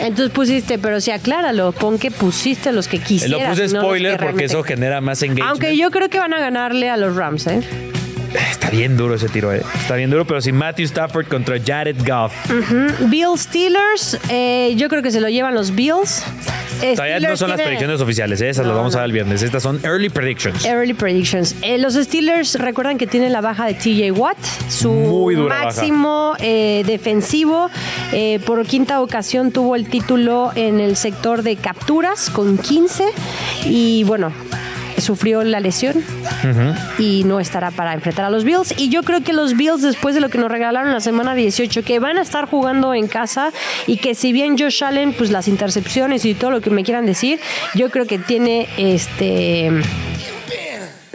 [0.00, 3.50] Entonces pusiste, pero sí acláralo, pon que pusiste los que Lo quisieras.
[3.50, 5.50] puse no los spoiler que porque eso genera más engagement.
[5.50, 7.60] Aunque yo creo que van a ganarle a los Rams, ¿eh?
[8.50, 9.62] Está bien duro ese tiro, eh.
[9.74, 12.32] Está bien duro, pero si Matthew Stafford contra Jared Goff.
[13.08, 16.24] Bills Steelers, eh, yo creo que se lo llevan los Bills.
[16.94, 18.48] Todavía no son las predicciones oficiales, eh.
[18.48, 19.42] esas No, las vamos a dar el viernes.
[19.42, 20.64] Estas son early predictions.
[20.64, 21.54] Early predictions.
[21.62, 24.92] Eh, los Steelers recuerdan que tienen la baja de TJ Watt, su
[25.48, 27.70] máximo eh, defensivo.
[28.12, 33.04] Eh, por quinta ocasión tuvo el título en el sector de capturas con 15
[33.64, 34.32] y bueno.
[34.98, 35.96] Sufrió la lesión
[36.98, 38.74] y no estará para enfrentar a los Bills.
[38.76, 41.82] Y yo creo que los Bills, después de lo que nos regalaron la semana 18,
[41.82, 43.50] que van a estar jugando en casa
[43.86, 47.06] y que si bien Josh Allen, pues las intercepciones y todo lo que me quieran
[47.06, 47.40] decir,
[47.74, 49.70] yo creo que tiene este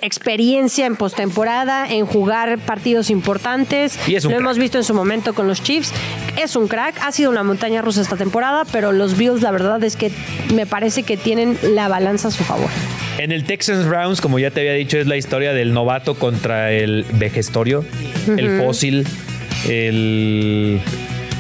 [0.02, 3.98] experiencia en postemporada, en jugar partidos importantes.
[4.08, 4.46] Y es un Lo crack.
[4.46, 5.92] hemos visto en su momento con los Chiefs.
[6.42, 9.84] Es un crack, ha sido una montaña rusa esta temporada, pero los Bills la verdad
[9.84, 10.12] es que
[10.54, 12.70] me parece que tienen la balanza a su favor.
[13.18, 16.72] En el Texans Browns, como ya te había dicho, es la historia del novato contra
[16.72, 17.84] el vejestorio,
[18.28, 19.08] el fósil,
[19.68, 20.80] el.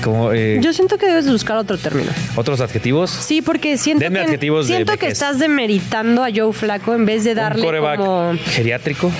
[0.03, 2.11] Como, eh, Yo siento que debes buscar otro término.
[2.35, 3.09] otros adjetivos.
[3.09, 7.05] Sí, porque siento Denme que, adjetivos de siento que estás demeritando a Joe Flaco en
[7.05, 8.33] vez de Un darle coreback como...
[8.51, 9.11] geriátrico.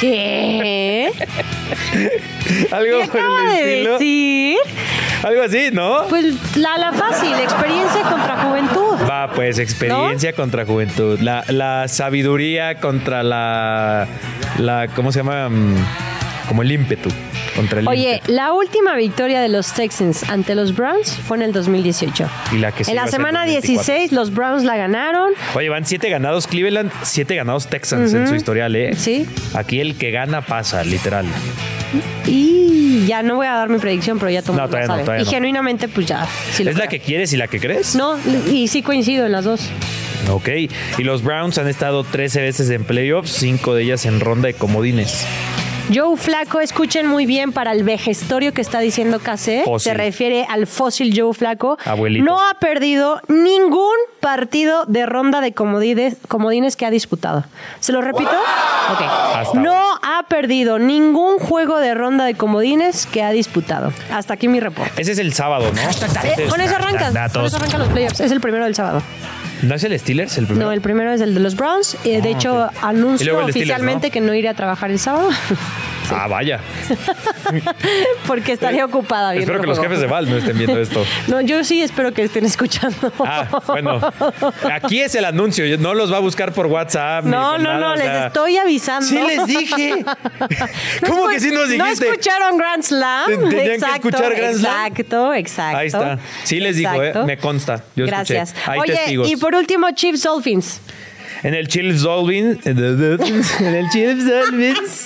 [0.00, 1.10] ¿Qué?
[2.70, 3.92] Algo ¿Qué por el de estilo.
[3.94, 4.56] decir?
[5.22, 6.06] Algo así, ¿no?
[6.08, 8.96] Pues la, la fácil, experiencia contra juventud.
[9.08, 11.18] Va, pues experiencia contra juventud.
[11.20, 14.06] La, la sabiduría contra la,
[14.58, 14.88] la.
[14.94, 15.48] ¿Cómo se llama?
[15.48, 15.74] Mm,
[16.48, 17.10] Como el ímpetu.
[17.60, 21.52] Contra el Oye, la última victoria de los Texans ante los Browns fue en el
[21.52, 22.26] 2018.
[22.52, 23.94] Y la que en la semana 2024.
[23.94, 25.34] 16 los Browns la ganaron.
[25.54, 28.94] Oye, van siete ganados Cleveland, siete ganados Texans en su historial, ¿eh?
[28.96, 29.26] Sí.
[29.52, 31.26] Aquí el que gana pasa, literal.
[32.26, 35.04] Y ya no voy a dar mi predicción, pero ya todo No, todavía no, sabe.
[35.04, 35.30] todavía y no.
[35.30, 36.26] genuinamente, pues ya.
[36.54, 37.94] sí lo ¿Es la que quieres y la que crees?
[37.94, 38.16] No,
[38.50, 39.68] y sí coincido en las dos.
[40.30, 40.48] Ok.
[40.96, 44.54] Y los Browns han estado 13 veces en playoffs, cinco de ellas en ronda de
[44.54, 45.26] comodines.
[45.92, 49.64] Joe Flaco, escuchen muy bien para el vejestorio que está diciendo Case.
[49.78, 51.78] Se refiere al fósil Joe Flaco.
[51.84, 52.24] Abuelito.
[52.24, 57.44] No ha perdido ningún partido de ronda de comodines, comodines que ha disputado.
[57.80, 58.30] ¿Se lo repito?
[58.30, 59.02] Ok.
[59.34, 63.92] Hasta No ha perdido ningún juego de ronda de comodines que ha disputado.
[64.12, 65.02] Hasta aquí mi reporte.
[65.02, 65.80] Ese es el sábado, ¿no?
[65.80, 66.76] Eh, con eso.
[67.32, 68.20] Con eso arrancan los playoffs.
[68.20, 69.02] Es el primero del sábado.
[69.62, 70.66] ¿No es el Steelers el primero?
[70.66, 71.96] No, el primero es el de los Browns.
[72.04, 74.12] Eh, de hecho, luego el Steelers, oficialmente ¿no?
[74.12, 75.30] que no iré a trabajar el sábado
[76.14, 76.60] Ah, vaya.
[78.26, 81.04] porque estaré ocupada viendo Espero que los jefes de Val no estén viendo esto.
[81.28, 83.12] No, yo sí espero que estén escuchando.
[83.20, 84.00] Ah, bueno.
[84.72, 85.64] Aquí es el anuncio.
[85.78, 87.24] No los va a buscar por WhatsApp.
[87.24, 89.06] ni No, por no, nada, no, les sea, estoy avisando.
[89.06, 90.04] Sí les dije.
[91.06, 92.06] ¿Cómo que sí nos ¿No dijiste?
[92.08, 93.26] escucharon Grand Slam?
[93.26, 94.86] Te- tenían que escuchar Grand Slam.
[94.86, 95.76] Exacto, exacto.
[95.78, 96.18] Ahí está.
[96.44, 97.26] Sí les digo, eh, Exacto.
[97.26, 97.76] me consta.
[97.96, 98.34] Yo escuché.
[98.34, 98.54] Gracias.
[98.66, 99.30] Hay Oye, testigos.
[99.30, 100.80] y por último, Chiefs Dolphins.
[101.42, 102.66] En el Chiefs Dolphins.
[102.66, 105.04] En el Chiefs Dolphins.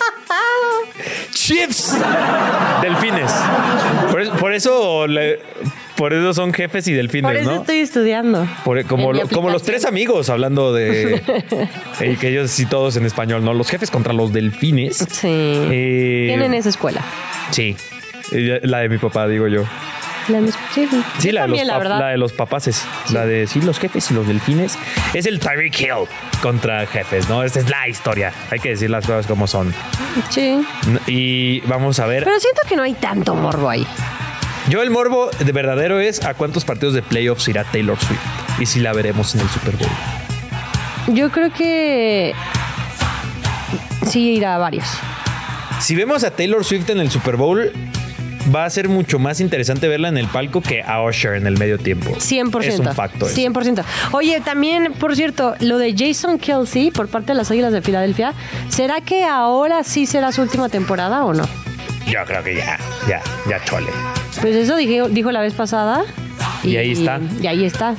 [1.32, 1.96] Chiefs.
[2.82, 3.30] Delfines.
[4.10, 5.40] Por, eso- por eso le-
[5.96, 7.60] por eso son jefes y delfines, Por eso ¿no?
[7.60, 8.46] estoy estudiando.
[8.64, 11.22] Por- como, lo- los tres amigos hablando de
[12.00, 13.54] eh, que ellos sí todos en español, ¿no?
[13.54, 14.96] Los jefes contra los delfines.
[14.96, 15.28] Sí.
[15.30, 17.02] Eh, Tienen esa escuela.
[17.50, 17.76] Sí.
[18.32, 19.64] Eh, La de mi papá, digo yo.
[20.28, 22.82] La mis- sí, la de, los la la de los papaces.
[23.10, 24.78] La de sí, los jefes y los delfines.
[25.12, 26.08] Es el Tyreek Hill
[26.42, 27.42] contra jefes, ¿no?
[27.42, 28.32] Esta es la historia.
[28.50, 29.74] Hay que decir las cosas como son.
[30.30, 30.64] Sí.
[31.06, 32.24] Y vamos a ver.
[32.24, 33.86] Pero siento que no hay tanto morbo ahí.
[34.68, 38.20] Yo el morbo de verdadero es a cuántos partidos de playoffs irá Taylor Swift.
[38.58, 39.88] Y si la veremos en el Super Bowl.
[41.14, 42.32] Yo creo que
[44.06, 44.86] sí irá a varios.
[45.80, 47.72] Si vemos a Taylor Swift en el Super Bowl,
[48.54, 51.58] va a ser mucho más interesante verla en el palco que a Usher en el
[51.58, 52.10] medio tiempo.
[52.10, 52.64] 100%.
[52.64, 53.26] Es un facto.
[53.26, 53.36] eso.
[53.36, 53.84] 100%.
[54.12, 58.34] Oye, también, por cierto, lo de Jason Kelsey por parte de las Águilas de Filadelfia,
[58.68, 61.44] ¿será que ahora sí será su última temporada o no?
[62.06, 62.78] Yo creo que ya,
[63.08, 63.90] ya, ya chole.
[64.40, 66.02] Pues eso dijo, dijo la vez pasada.
[66.62, 67.20] Y ahí está.
[67.40, 67.94] Y ahí está.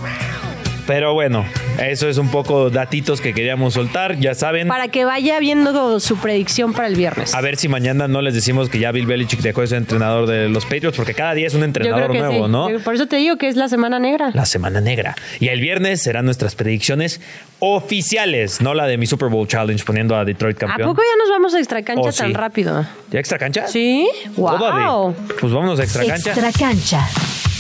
[0.87, 1.45] Pero bueno,
[1.81, 4.19] eso es un poco datitos que queríamos soltar.
[4.19, 4.67] Ya saben.
[4.67, 7.33] Para que vaya viendo su predicción para el viernes.
[7.33, 10.27] A ver si mañana no les decimos que ya Bill Belichick dejó de ser entrenador
[10.27, 12.51] de los Patriots, porque cada día es un entrenador nuevo, sí.
[12.51, 12.67] ¿no?
[12.83, 14.29] Por eso te digo que es la semana negra.
[14.33, 15.15] La semana negra.
[15.39, 17.19] Y el viernes serán nuestras predicciones
[17.59, 20.89] oficiales, no la de mi Super Bowl Challenge poniendo a Detroit ¿A campeón.
[20.89, 22.33] poco ya nos vamos a extra cancha Oh, tan sí.
[22.33, 22.85] rápido?
[23.11, 23.67] ¿Ya extra cancha?
[23.67, 24.07] ¿Sí?
[24.35, 25.15] ¡Wow!
[25.39, 26.31] Pues vámonos a extra cancha.
[26.31, 27.09] Extra cancha.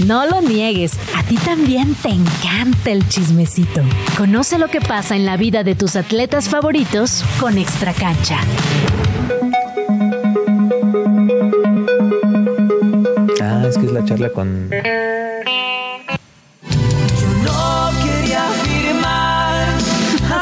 [0.03, 3.81] No lo niegues, a ti también te encanta el chismecito.
[4.17, 8.39] Conoce lo que pasa en la vida de tus atletas favoritos con Extra Cancha.
[13.41, 14.69] Ah, es que es la charla con.
[17.43, 19.67] No quería firmar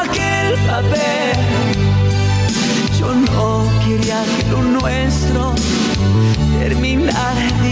[0.02, 1.38] aquel papel.
[2.98, 5.54] Yo no quería que lo nuestro
[6.58, 7.63] terminara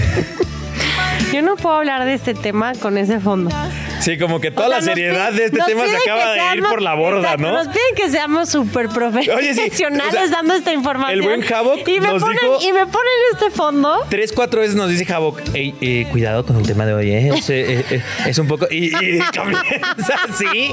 [1.32, 3.50] Yo no puedo hablar de este tema con ese fondo.
[4.00, 6.56] Sí, como que toda O sea, la seriedad piden- de este tema se acaba de
[6.56, 7.52] ir por la borda, Exacto, ¿no?
[7.52, 11.18] Nos piden que seamos súper profesionales Oye, sí, o sea, dando esta información.
[11.18, 13.96] el buen Havoc y me nos ponen, dijo- Y me ponen este fondo.
[14.08, 17.32] Tres, cuatro veces nos dice Havok, "Ey, eh, cuidado con el tema de hoy, ¿eh?
[17.36, 18.66] Es, eh, eh, es un poco...
[18.70, 20.70] Y, y comienza así.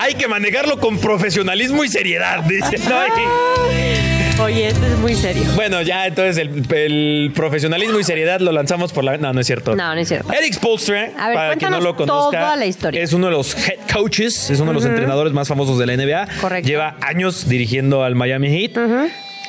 [0.00, 2.78] Hay que manejarlo con profesionalismo y seriedad, dice.
[2.88, 3.06] ¿no?
[3.06, 5.42] Y- Oye, esto es muy serio.
[5.56, 9.16] bueno, ya entonces el, el profesionalismo y seriedad lo lanzamos por la...
[9.16, 9.74] No, no es cierto.
[9.74, 10.32] No, no es cierto.
[10.32, 13.02] Eric Spolstra, A ver, para quien no lo conozca, toda la historia.
[13.02, 15.96] es uno de los head coaches, es uno de los entrenadores más famosos de la
[15.96, 16.28] NBA.
[16.40, 16.68] Correcto.
[16.68, 18.78] Lleva años dirigiendo al Miami Heat.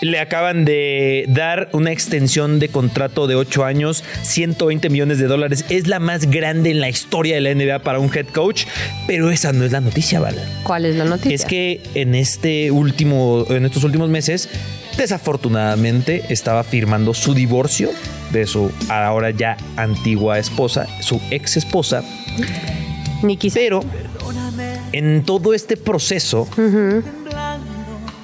[0.02, 5.66] Le acaban de dar una extensión de contrato de 8 años, 120 millones de dólares.
[5.70, 8.64] Es la más grande en la historia de la NBA para un head coach,
[9.08, 10.38] pero esa no es la noticia, ¿vale?
[10.64, 11.36] ¿Cuál es la noticia?
[11.36, 14.48] Es que en este último, en estos últimos meses,
[15.04, 17.90] desafortunadamente estaba firmando su divorcio
[18.32, 22.04] de su ahora ya antigua esposa, su ex esposa,
[23.24, 23.60] Ni quise.
[23.60, 23.82] pero
[24.92, 26.48] en todo este proceso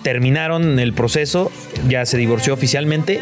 [0.03, 1.51] terminaron el proceso,
[1.89, 3.21] ya se divorció oficialmente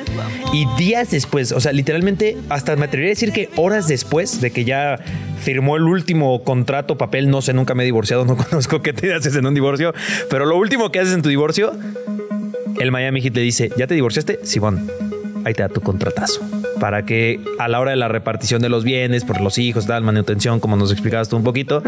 [0.52, 4.52] y días después, o sea, literalmente hasta me atrevería a decir que horas después de
[4.52, 5.00] que ya
[5.42, 9.14] firmó el último contrato, papel, no sé, nunca me he divorciado, no conozco qué te
[9.14, 9.94] haces en un divorcio,
[10.30, 11.72] pero lo último que haces en tu divorcio,
[12.84, 14.40] el Miami Heat le dice, ¿ya te divorciaste?
[14.44, 14.90] Simón,
[15.46, 16.42] ahí te da tu contratazo.
[16.80, 20.04] Para que a la hora de la repartición de los bienes, por los hijos, tal,
[20.04, 21.82] manutención, como nos explicabas tú un poquito,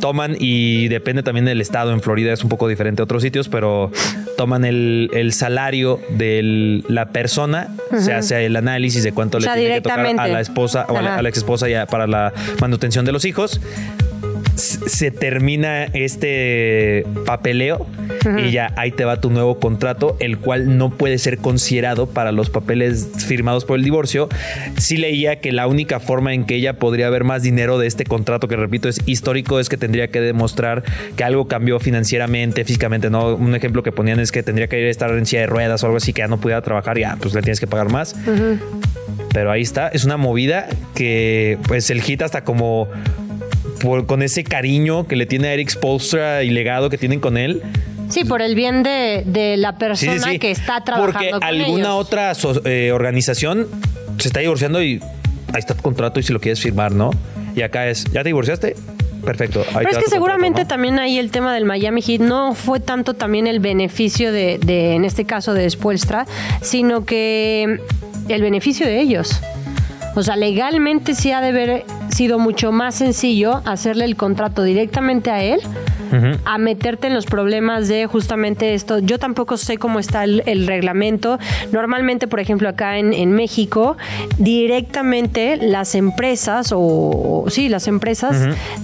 [0.00, 1.92] toman y depende también del estado.
[1.92, 3.90] En Florida es un poco diferente a otros sitios, pero
[4.36, 9.54] toman el, el salario de la persona, se hace el análisis de cuánto O sea,
[9.54, 11.18] le tiene que tocar a la esposa o a la, Ajá.
[11.20, 13.58] a la ex esposa ya para la manutención de los hijos.
[14.86, 17.86] Se termina este papeleo
[18.38, 22.32] y ya ahí te va tu nuevo contrato, el cual no puede ser considerado para
[22.32, 24.28] los papeles firmados por el divorcio.
[24.78, 28.04] Sí leía que la única forma en que ella podría ver más dinero de este
[28.04, 30.84] contrato, que repito es histórico, es que tendría que demostrar
[31.16, 33.10] que algo cambió financieramente, físicamente.
[33.10, 35.46] No, un ejemplo que ponían es que tendría que ir a estar en silla de
[35.48, 37.90] ruedas o algo así que ya no pudiera trabajar, ya pues le tienes que pagar
[37.90, 38.14] más.
[39.32, 42.88] Pero ahí está, es una movida que pues el hit hasta como
[43.80, 47.36] por- con ese cariño que le tiene a Eric Spolstra y legado que tienen con
[47.36, 47.62] él.
[48.08, 50.38] Sí, por el bien de, de la persona sí, sí.
[50.38, 51.94] que está trabajando Porque con alguna ellos.
[52.06, 53.66] otra so- eh, organización
[54.18, 55.00] se está divorciando y
[55.52, 57.10] ahí está tu contrato y si lo quieres firmar, ¿no?
[57.56, 58.76] Y acá es, ¿ya te divorciaste?
[59.24, 59.64] Perfecto.
[59.74, 60.68] ahí Pero es que seguramente contrato, ¿no?
[60.68, 64.94] también ahí el tema del Miami Heat no fue tanto también el beneficio de, de,
[64.94, 66.26] en este caso, de Spoelstra,
[66.62, 67.80] sino que
[68.28, 69.40] el beneficio de ellos.
[70.14, 75.30] O sea, legalmente sí ha de haber sido mucho más sencillo hacerle el contrato directamente
[75.30, 75.60] a él
[76.44, 78.98] a meterte en los problemas de justamente esto.
[78.98, 81.38] Yo tampoco sé cómo está el, el reglamento.
[81.72, 83.96] Normalmente, por ejemplo, acá en, en México,
[84.38, 88.36] directamente las empresas, o o- sí, las empresas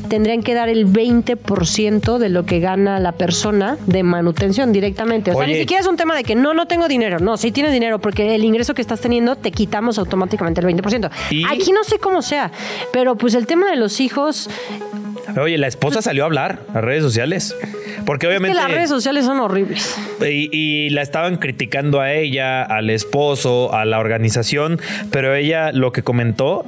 [0.09, 5.31] tendrían que dar el 20% de lo que gana la persona de manutención directamente.
[5.31, 5.55] O sea, Oye.
[5.55, 7.19] ni siquiera es un tema de que no, no tengo dinero.
[7.19, 11.11] No, sí tienes dinero porque el ingreso que estás teniendo te quitamos automáticamente el 20%.
[11.31, 12.51] Y- Aquí no sé cómo sea,
[12.93, 14.49] pero pues el tema de los hijos,
[15.41, 17.55] Oye, la esposa salió a hablar a redes sociales.
[18.05, 18.57] Porque es obviamente.
[18.57, 19.97] que las redes sociales son horribles.
[20.21, 25.93] Y, y la estaban criticando a ella, al esposo, a la organización, pero ella lo
[25.93, 26.65] que comentó,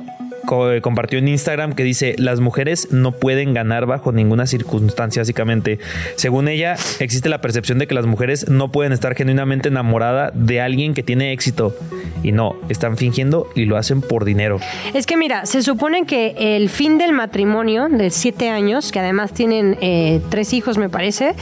[0.47, 5.79] co- compartió en Instagram que dice, las mujeres no pueden ganar bajo ninguna circunstancia, básicamente.
[6.17, 10.61] Según ella, existe la percepción de que las mujeres no pueden estar genuinamente enamoradas de
[10.61, 11.75] alguien que tiene éxito.
[12.23, 14.59] Y no, están fingiendo y lo hacen por dinero.
[14.95, 19.33] Es que mira, se supone que el fin del matrimonio de siete años, que además
[19.33, 21.35] tienen eh, tres hijos, me parece,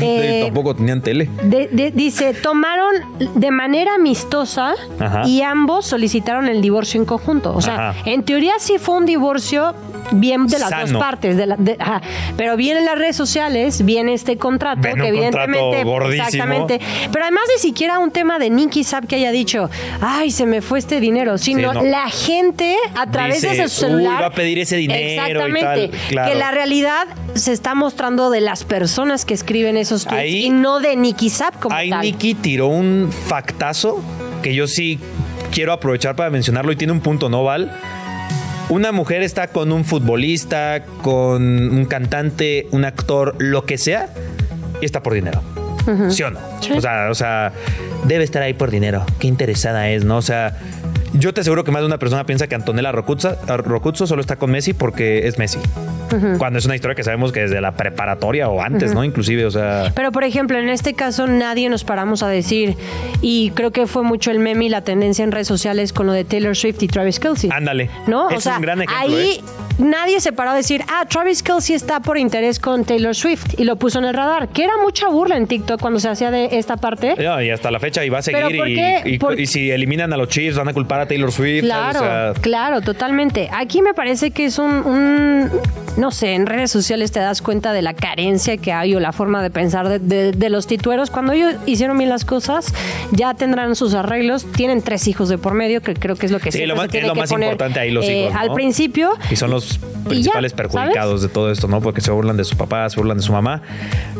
[0.00, 1.28] eh, tampoco tenían tele.
[1.44, 2.94] de- de- dice, tomaron
[3.36, 5.22] de manera amistosa Ajá.
[5.26, 7.54] y ambos solicitaron el divorcio en conjunto.
[7.54, 8.00] O sea, Ajá.
[8.10, 9.74] en teoría sí fue un divorcio
[10.12, 11.36] bien de las dos partes.
[11.36, 12.02] De la- de- ajá.
[12.36, 16.16] Pero vienen las redes sociales, viene este contrato, Ven que contrato evidentemente...
[16.16, 16.80] Exactamente.
[17.10, 19.70] Pero además ni siquiera un tema de Nicky Zap que haya dicho,
[20.00, 21.82] ay, se me fue este dinero, sino no.
[21.82, 24.16] la gente a través Dice, de su celular...
[24.16, 25.88] "Uy, va a pedir ese dinero y Exactamente.
[25.88, 26.00] tal".
[26.08, 26.32] Claro.
[26.32, 30.50] Que la realidad se está mostrando de las personas que escriben esos tweets Ahí- y
[30.50, 32.02] no de Nicky Zap como Ahí tal.
[32.02, 34.00] Nicky tiró un factazo
[34.42, 34.98] que yo sí
[35.50, 37.72] quiero aprovechar para mencionarlo y tiene un punto, ¿no, Val?
[38.68, 44.08] Una mujer está con un futbolista, con un cantante, un actor, lo que sea,
[44.80, 45.42] y está por dinero.
[46.08, 46.40] ¿Sí o no?
[46.74, 47.52] O, sea, o sea,
[48.06, 49.04] debe estar ahí por dinero.
[49.18, 50.16] Qué interesada es, ¿no?
[50.16, 50.58] O sea,
[51.14, 54.50] yo te aseguro que más de una persona piensa que Antonella Rocuzzo solo está con
[54.50, 55.58] Messi porque es Messi.
[56.38, 59.02] Cuando es una historia que sabemos que desde la preparatoria o antes, ¿no?
[59.02, 59.90] Inclusive, o sea...
[59.96, 62.76] Pero, por ejemplo, en este caso nadie nos paramos a decir,
[63.20, 66.12] y creo que fue mucho el meme y la tendencia en redes sociales con lo
[66.12, 67.50] de Taylor Swift y Travis Kelsey.
[67.52, 67.90] Ándale.
[68.06, 68.30] ¿No?
[68.30, 69.44] Es o sea, un gran ejemplo, ahí ¿eh?
[69.78, 73.64] nadie se paró a decir, ah, Travis Kelsey está por interés con Taylor Swift y
[73.64, 76.58] lo puso en el radar, que era mucha burla en TikTok cuando se hacía de
[76.58, 77.16] esta parte.
[77.18, 78.40] Ya, y hasta la fecha y va a seguir.
[78.46, 79.02] ¿Pero por y, qué?
[79.04, 81.64] y- Por- y si eliminan a los Chiefs, van a culpar a Taylor Swift.
[81.64, 82.30] Claro, ¿sabes?
[82.30, 83.48] O sea, claro, totalmente.
[83.52, 85.50] Aquí me parece que es un, un-
[85.96, 89.12] no sé, en redes sociales te das cuenta de la carencia que hay o la
[89.12, 91.10] forma de pensar de, de- de los titueros.
[91.10, 92.72] Cuando ellos hicieron bien las cosas,
[93.12, 94.46] ya tendrán sus arreglos.
[94.52, 96.72] Tienen tres hijos de por medio, que creo que es lo que Sí, se tiene
[96.74, 98.40] es lo que más poner, importante ahí, los eh, hijos, ¿no?
[98.40, 99.10] Al principio.
[99.30, 99.78] y son los
[100.08, 101.80] principales ya, perjudicados de todo esto, ¿no?
[101.80, 103.62] Porque se burlan de su papá, se burlan de su mamá.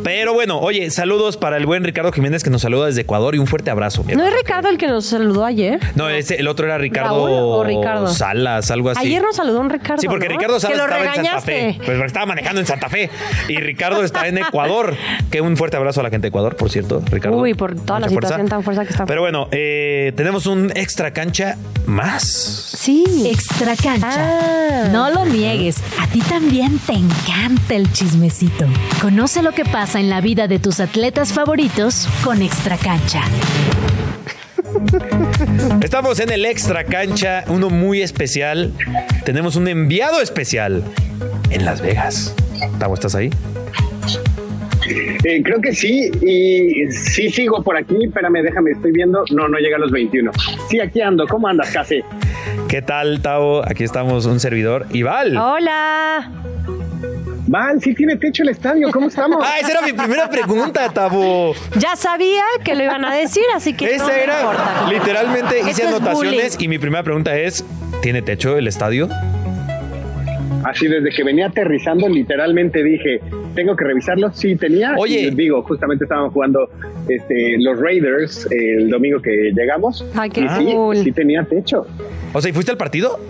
[0.02, 3.38] Pero bueno, oye, saludos para el buen Ricardo Jiménez que nos saluda desde Ecuador y
[3.38, 4.04] un fuerte abrazo.
[4.04, 4.34] mi ¿No es.
[4.34, 5.80] Ricardo el que nos saludó ayer?
[5.94, 8.08] No, el otro era Ricardo ¿Raúl o Ricardo?
[8.08, 9.06] Salas, algo así.
[9.06, 10.00] Ayer nos saludó un Ricardo.
[10.00, 10.34] Sí, porque ¿no?
[10.36, 11.80] Ricardo Salas estaba en Santa qué?
[11.84, 13.10] Pues estaba manejando en Santa Fe
[13.48, 14.94] y Ricardo está en Ecuador.
[15.30, 17.36] Que un fuerte abrazo a la gente de Ecuador, por cierto, Ricardo.
[17.38, 18.28] Uy, por toda la fuerza.
[18.28, 19.04] situación tan fuerza que está.
[19.06, 21.56] Pero bueno, eh, tenemos un extra cancha
[21.86, 22.22] más.
[22.76, 23.04] sí.
[23.26, 24.08] Extra cancha.
[24.12, 24.88] Ah.
[24.92, 28.66] No lo niegues, a ti también te encanta el chismecito.
[29.00, 33.22] Conoce lo que pasa en la vida de tus atletas favoritos con Extra cancha.
[35.82, 38.72] Estamos en el extra cancha, uno muy especial.
[39.24, 40.82] Tenemos un enviado especial
[41.50, 42.34] en Las Vegas.
[42.78, 43.30] Tavo, ¿estás ahí?
[45.24, 49.24] Eh, creo que sí, y sí sigo por aquí, espérame, déjame, estoy viendo.
[49.30, 50.30] No, no llega a los 21.
[50.68, 51.26] Sí, aquí ando.
[51.26, 52.02] ¿Cómo andas, Casi?
[52.68, 53.62] ¿Qué tal, Tavo?
[53.66, 54.86] Aquí estamos, un servidor.
[54.92, 55.36] Y Val.
[55.36, 56.30] Hola.
[57.54, 59.38] Val, sí tiene techo el estadio, ¿cómo estamos?
[59.46, 61.54] Ah, esa era mi primera pregunta, Tavo.
[61.78, 64.86] Ya sabía que lo iban a decir, así que no Esa me era, importa.
[64.90, 67.64] literalmente hice Esto anotaciones y mi primera pregunta es,
[68.02, 69.08] ¿tiene techo el estadio?
[70.64, 73.20] Así desde que venía aterrizando, literalmente dije,
[73.54, 74.32] tengo que revisarlo.
[74.32, 74.94] Sí, tenía.
[74.98, 75.20] Oye.
[75.20, 76.68] Y digo, justamente estaban jugando
[77.08, 80.04] este, los Raiders el domingo que llegamos.
[80.16, 80.96] Ay, qué y sí, cool.
[80.96, 81.86] sí tenía techo.
[82.32, 83.20] O sea, ¿y fuiste al partido?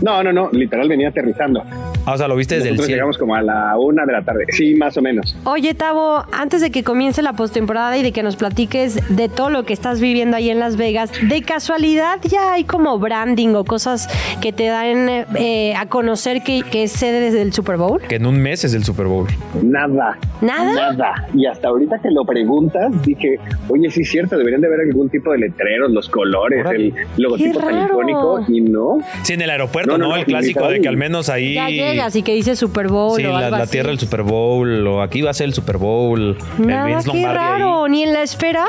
[0.00, 1.62] No, no, no, literal venía aterrizando.
[2.06, 2.96] Ah, o sea, lo viste desde el Nosotros cielo.
[2.96, 4.44] llegamos como a la una de la tarde.
[4.50, 5.36] Sí, más o menos.
[5.44, 9.50] Oye, Tavo, antes de que comience la postemporada y de que nos platiques de todo
[9.50, 13.64] lo que estás viviendo ahí en Las Vegas, de casualidad ya hay como branding o
[13.64, 14.08] cosas
[14.40, 18.00] que te dan eh, a conocer que, que es sede desde el Super Bowl.
[18.02, 19.26] Que en un mes es el Super Bowl.
[19.62, 20.18] Nada.
[20.40, 20.72] ¿Nada?
[20.92, 21.26] Nada.
[21.34, 23.38] Y hasta ahorita que lo preguntas, dije,
[23.68, 26.88] oye, sí es cierto, deberían de haber algún tipo de letreros, los colores, Órale.
[26.88, 28.98] el logotipo tan icónico, y no.
[29.22, 30.04] Sí, en el aeropuerto, No, ¿no?
[30.04, 31.56] no, no, el clásico de que al menos ahí...
[31.94, 33.72] Ya llegas y que dice Super Bowl Sí, o la, algo la así.
[33.72, 36.36] tierra del Super Bowl, o aquí va a ser el Super Bowl.
[36.58, 37.60] el Nada, Vince qué Lombardi ahí.
[37.62, 37.88] raro.
[37.88, 38.64] Ni en la esfera.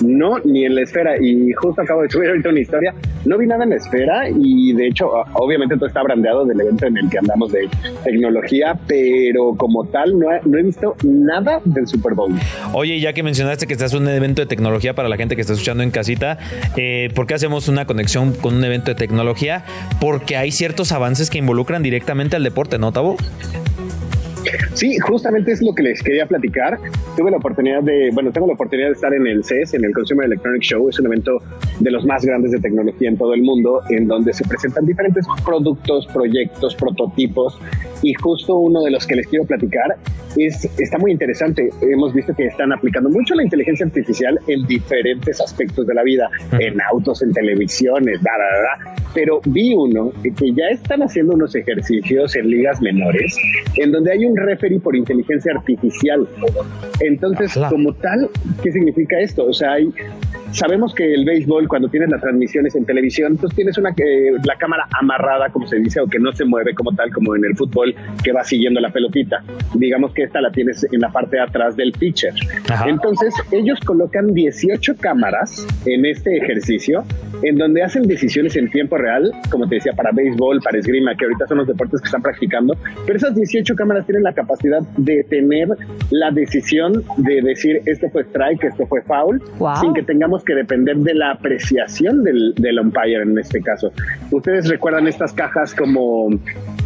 [0.00, 1.12] No, ni en la esfera.
[1.20, 2.94] Y justo acabo de subir ahorita una historia.
[3.28, 6.96] No vi nada en esfera y de hecho, obviamente todo está brandeado del evento en
[6.96, 7.68] el que andamos de
[8.02, 12.32] tecnología, pero como tal no he, visto nada del Super Bowl.
[12.72, 15.52] Oye, ya que mencionaste que estás un evento de tecnología para la gente que está
[15.52, 16.38] escuchando en casita,
[16.78, 19.62] eh, ¿por qué hacemos una conexión con un evento de tecnología?
[20.00, 23.18] Porque hay ciertos avances que involucran directamente al deporte, ¿no, Tavo?
[24.74, 26.78] Sí, justamente es lo que les quería platicar.
[27.16, 29.92] Tuve la oportunidad de, bueno, tengo la oportunidad de estar en el CES, en el
[29.92, 30.88] Consumer Electronic Show.
[30.88, 31.38] Es un evento
[31.80, 35.26] de los más grandes de tecnología en todo el mundo, en donde se presentan diferentes
[35.44, 37.58] productos, proyectos, prototipos.
[38.02, 39.96] Y justo uno de los que les quiero platicar
[40.36, 41.70] es, está muy interesante.
[41.80, 46.28] Hemos visto que están aplicando mucho la inteligencia artificial en diferentes aspectos de la vida,
[46.58, 49.02] en autos, en televisiones, da, da, da.
[49.14, 53.36] Pero vi uno que ya están haciendo unos ejercicios en ligas menores,
[53.76, 56.28] en donde hay un referee por inteligencia artificial.
[57.00, 58.28] Entonces, como tal,
[58.62, 59.46] ¿qué significa esto?
[59.46, 59.90] O sea, hay,
[60.52, 64.56] sabemos que el béisbol, cuando tienes las transmisiones en televisión, pues tienes una eh, la
[64.56, 67.56] cámara amarrada, como se dice, o que no se mueve como tal, como en el
[67.56, 69.42] fútbol, que va siguiendo la pelotita.
[69.74, 72.32] Digamos que esta la tienes en la parte de atrás del pitcher.
[72.70, 72.88] Ajá.
[72.88, 77.04] Entonces, ellos colocan 18 cámaras en este ejercicio,
[77.42, 81.24] en donde hacen decisiones en tiempo real, como te decía, para béisbol, para esgrima, que
[81.24, 82.76] ahorita son los deportes que están practicando,
[83.06, 85.68] pero esas 18 cámaras tienen la capacidad de tener
[86.10, 89.76] la decisión de decir esto fue strike, esto fue foul, Wow.
[89.80, 93.92] sin que tengamos que depender de la apreciación del, del umpire en este caso.
[94.30, 96.30] Ustedes recuerdan estas cajas como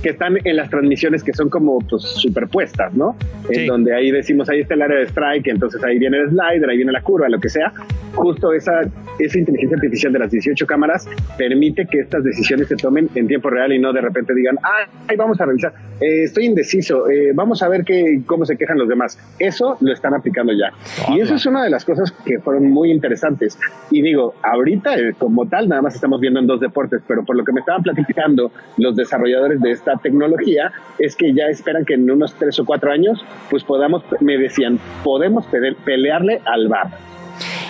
[0.03, 3.17] que están en las transmisiones que son como pues superpuestas, ¿no?
[3.49, 3.61] Sí.
[3.61, 6.69] En donde ahí decimos ahí está el área de strike, entonces ahí viene el slider,
[6.69, 7.73] ahí viene la curva, lo que sea.
[8.15, 8.83] Justo esa,
[9.19, 13.49] esa inteligencia artificial de las 18 cámaras permite que estas decisiones se tomen en tiempo
[13.49, 17.31] real y no de repente digan, ah, ahí vamos a revisar, Eh, estoy indeciso, eh,
[17.33, 19.19] vamos a ver qué, cómo se quejan los demás.
[19.39, 20.73] Eso lo están aplicando ya.
[21.15, 23.59] Y eso es una de las cosas que fueron muy interesantes.
[23.91, 27.37] Y digo, ahorita eh, como tal, nada más estamos viendo en dos deportes, pero por
[27.37, 31.95] lo que me estaban platicando los desarrolladores de esta tecnología, es que ya esperan que
[31.95, 36.89] en unos tres o cuatro años, pues podamos, me decían, podemos pele- pelearle al bar.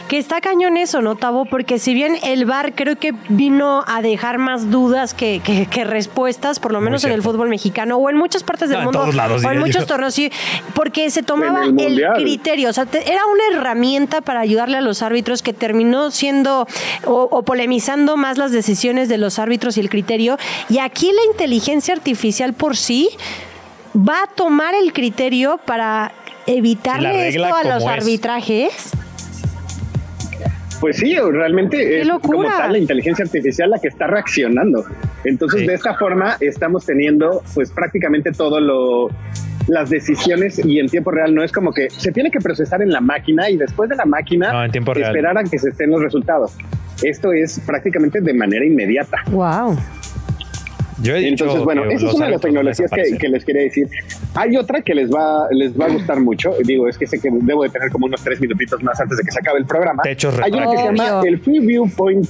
[0.08, 1.44] Que está cañón eso, ¿no, Tavo?
[1.46, 5.84] Porque si bien el VAR creo que vino a dejar más dudas que, que- que
[5.84, 8.84] respuestas, por lo menos en el fútbol mexicano o en muchas partes del No, en
[8.86, 9.86] mundo, todos lados, o en muchos yo.
[9.86, 10.30] torneos, sí,
[10.74, 14.80] porque se tomaba En el criterio, o sea, te- era una herramienta para ayudarle a
[14.80, 16.66] los árbitros que terminó siendo
[17.04, 20.36] o, o polemizando más las decisiones de los árbitros y el criterio.
[20.68, 23.08] Y aquí la inteligencia artificial por sí
[23.96, 26.12] va a tomar el criterio para
[26.46, 27.88] evitarle regla esto a los es.
[27.88, 28.90] arbitrajes.
[30.82, 32.38] Pues sí, realmente es locura!
[32.38, 34.84] como tal la inteligencia artificial la que está reaccionando.
[35.24, 35.66] Entonces, Sí.
[35.68, 39.08] de esta forma estamos teniendo pues prácticamente todo lo
[39.68, 42.90] las decisiones y en tiempo real no es como que se tiene que procesar en
[42.90, 45.10] la máquina y después de la máquina No, en tiempo real.
[45.10, 46.56] esperar a que se estén los resultados.
[47.04, 49.18] Esto es prácticamente de manera inmediata.
[49.30, 49.78] Wow.
[51.02, 53.88] Yo he dicho Entonces, bueno, esa es una de las tecnologías que, les quería decir.
[54.34, 56.54] Hay otra que les va, les va a gustar mucho.
[56.64, 59.24] Digo, es que sé que debo de tener como unos tres minutitos más antes de
[59.24, 60.02] que se acabe el programa.
[60.02, 62.28] Techos Hay una que se llama el Free Viewpoint.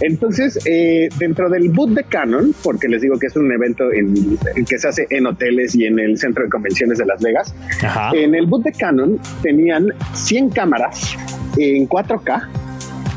[0.00, 4.38] Entonces, eh, dentro del boot de Canon, porque les digo que es un evento en,
[4.54, 7.54] en que se hace en hoteles y en el centro de convenciones de Las Vegas,
[7.82, 8.10] Ajá.
[8.14, 11.16] en el boot de Canon tenían 100 cámaras
[11.56, 12.65] en 4K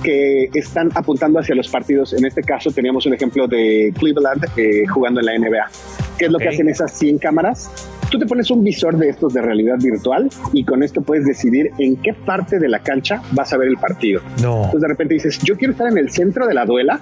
[0.03, 2.13] que están apuntando hacia los partidos.
[2.13, 5.69] En este caso teníamos un ejemplo de Cleveland eh, jugando en la NBA.
[6.17, 6.43] ¿Qué es lo Ok.
[6.43, 7.69] que hacen esas 100 cámaras?
[8.11, 11.71] Tú te pones un visor de estos de realidad virtual y con esto puedes decidir
[11.77, 14.21] en qué parte de la cancha vas a ver el partido.
[14.41, 14.57] No.
[14.65, 16.99] Entonces de repente dices, yo quiero estar en el centro de la duela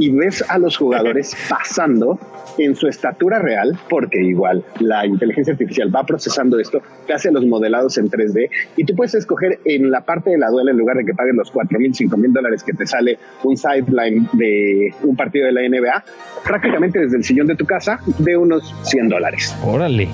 [0.00, 2.18] y ves a los jugadores pasando
[2.58, 7.44] en su estatura real, porque igual la inteligencia artificial va procesando esto, te hace los
[7.46, 10.96] modelados en 3D y tú puedes escoger en la parte de la duela, en lugar
[10.96, 14.92] de que paguen los 4 mil, 5 mil dólares que te sale un sideline de
[15.02, 16.04] un partido de la NBA,
[16.44, 19.56] prácticamente desde el sillón de tu casa, de unos 100 dólares.
[19.64, 20.08] Órale.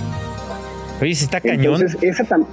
[1.01, 1.75] Oye, si está cañón.
[1.75, 2.47] Entonces, esa, tam-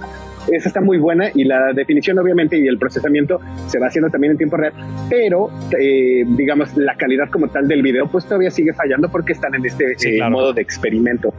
[0.50, 4.32] esa está muy buena y la definición, obviamente, y el procesamiento se va haciendo también
[4.32, 4.72] en tiempo real,
[5.08, 9.54] pero, eh, digamos, la calidad como tal del video, pues todavía sigue fallando porque están
[9.54, 10.32] en este Sí, eh, claro.
[10.32, 11.32] modo de experimento.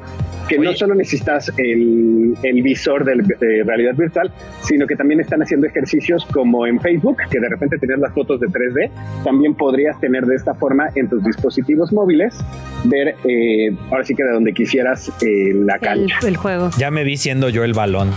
[0.47, 0.77] Que no Oye.
[0.77, 4.31] solo necesitas el, el visor del- de realidad virtual,
[4.61, 8.39] sino que también están haciendo ejercicios como en Facebook, que de repente tenías las fotos
[8.41, 8.89] de 3D,
[9.23, 12.37] también podrías tener de esta forma en tus dispositivos móviles,
[12.85, 16.15] ver eh, ahora sí que de donde quisieras eh, la El, cancha.
[16.27, 16.69] el juego.
[16.77, 18.09] Ya me vi siendo yo el balón.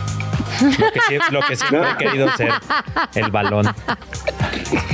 [0.79, 2.53] Lo que, sie- lo que siempre he querido ser.
[3.15, 3.75] El balón.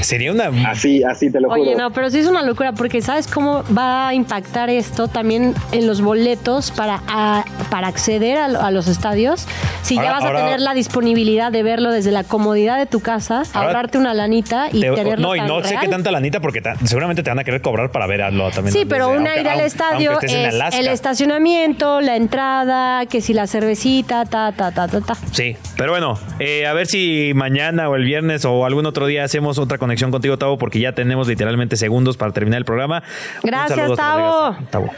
[0.00, 0.50] Sería una.
[0.68, 1.62] Así, así te lo juro.
[1.62, 5.54] Oye, no, pero sí es una locura porque ¿sabes cómo va a impactar esto también
[5.72, 9.46] en los boletos para, a- para acceder a, a los estadios?
[9.82, 12.86] Si Ahora- ya vas ahora- a tener la disponibilidad de verlo desde la comodidad de
[12.86, 16.10] tu casa, Ahora- ahorrarte una lanita y te- tenerlo no, y no sé qué tanta
[16.10, 18.72] lanita porque ta- seguramente te van a querer cobrar para verlo también.
[18.72, 23.32] Sí, pero una aunque- ida al aunque- estadio es el estacionamiento, la entrada, que si
[23.34, 25.14] la cervecita, ta, ta, ta, ta, ta.
[25.32, 29.24] Sí, pero bueno, eh, a ver si mañana o el viernes o algún otro día
[29.24, 33.02] hacemos otra conexión contigo, Tavo, porque ya tenemos literalmente segundos para terminar el programa.
[33.42, 34.90] Gracias, Tavo.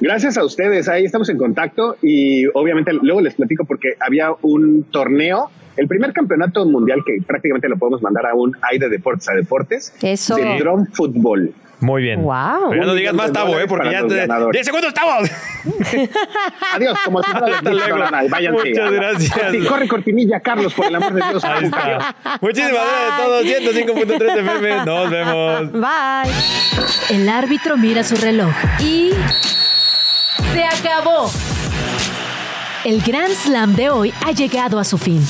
[0.00, 4.84] Gracias a ustedes, ahí estamos en contacto y obviamente luego les platico porque había un
[4.84, 9.28] torneo, el primer campeonato mundial que prácticamente lo podemos mandar a un hay de deportes
[9.28, 10.36] a deportes, Eso.
[10.36, 11.52] de drone fútbol.
[11.80, 12.22] Muy bien.
[12.22, 12.70] Wow.
[12.70, 13.66] Pero ya no digas más Tavo, ¿eh?
[13.68, 14.16] Porque ya los te...
[14.16, 14.62] ganadores.
[14.62, 15.12] ¡10 segundos, Tavo!
[16.74, 17.98] Adiós, como si fuera luego.
[18.28, 18.68] Váyanse.
[18.70, 19.68] Muchas gracias.
[19.68, 21.44] Corre cortinilla, Carlos, por el amor de Dios.
[21.44, 22.14] Ahí está.
[22.40, 23.44] Muchísimas gracias a todos.
[23.44, 24.84] 105.3 FM.
[24.84, 25.72] Nos vemos.
[25.72, 26.32] Bye.
[27.10, 29.12] El árbitro mira su reloj y...
[30.52, 31.30] ¡Se acabó!
[32.84, 35.22] El Grand Slam de hoy ha llegado a su fin.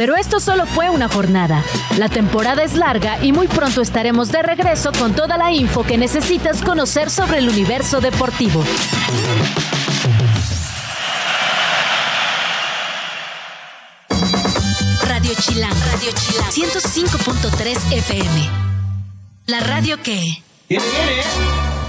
[0.00, 1.62] Pero esto solo fue una jornada.
[1.98, 5.98] La temporada es larga y muy pronto estaremos de regreso con toda la info que
[5.98, 8.64] necesitas conocer sobre el universo deportivo.
[15.02, 18.48] Radio Chilán, Radio Chilán, 105.3 FM.
[19.48, 20.42] La radio que...
[20.66, 21.79] Viene, viene.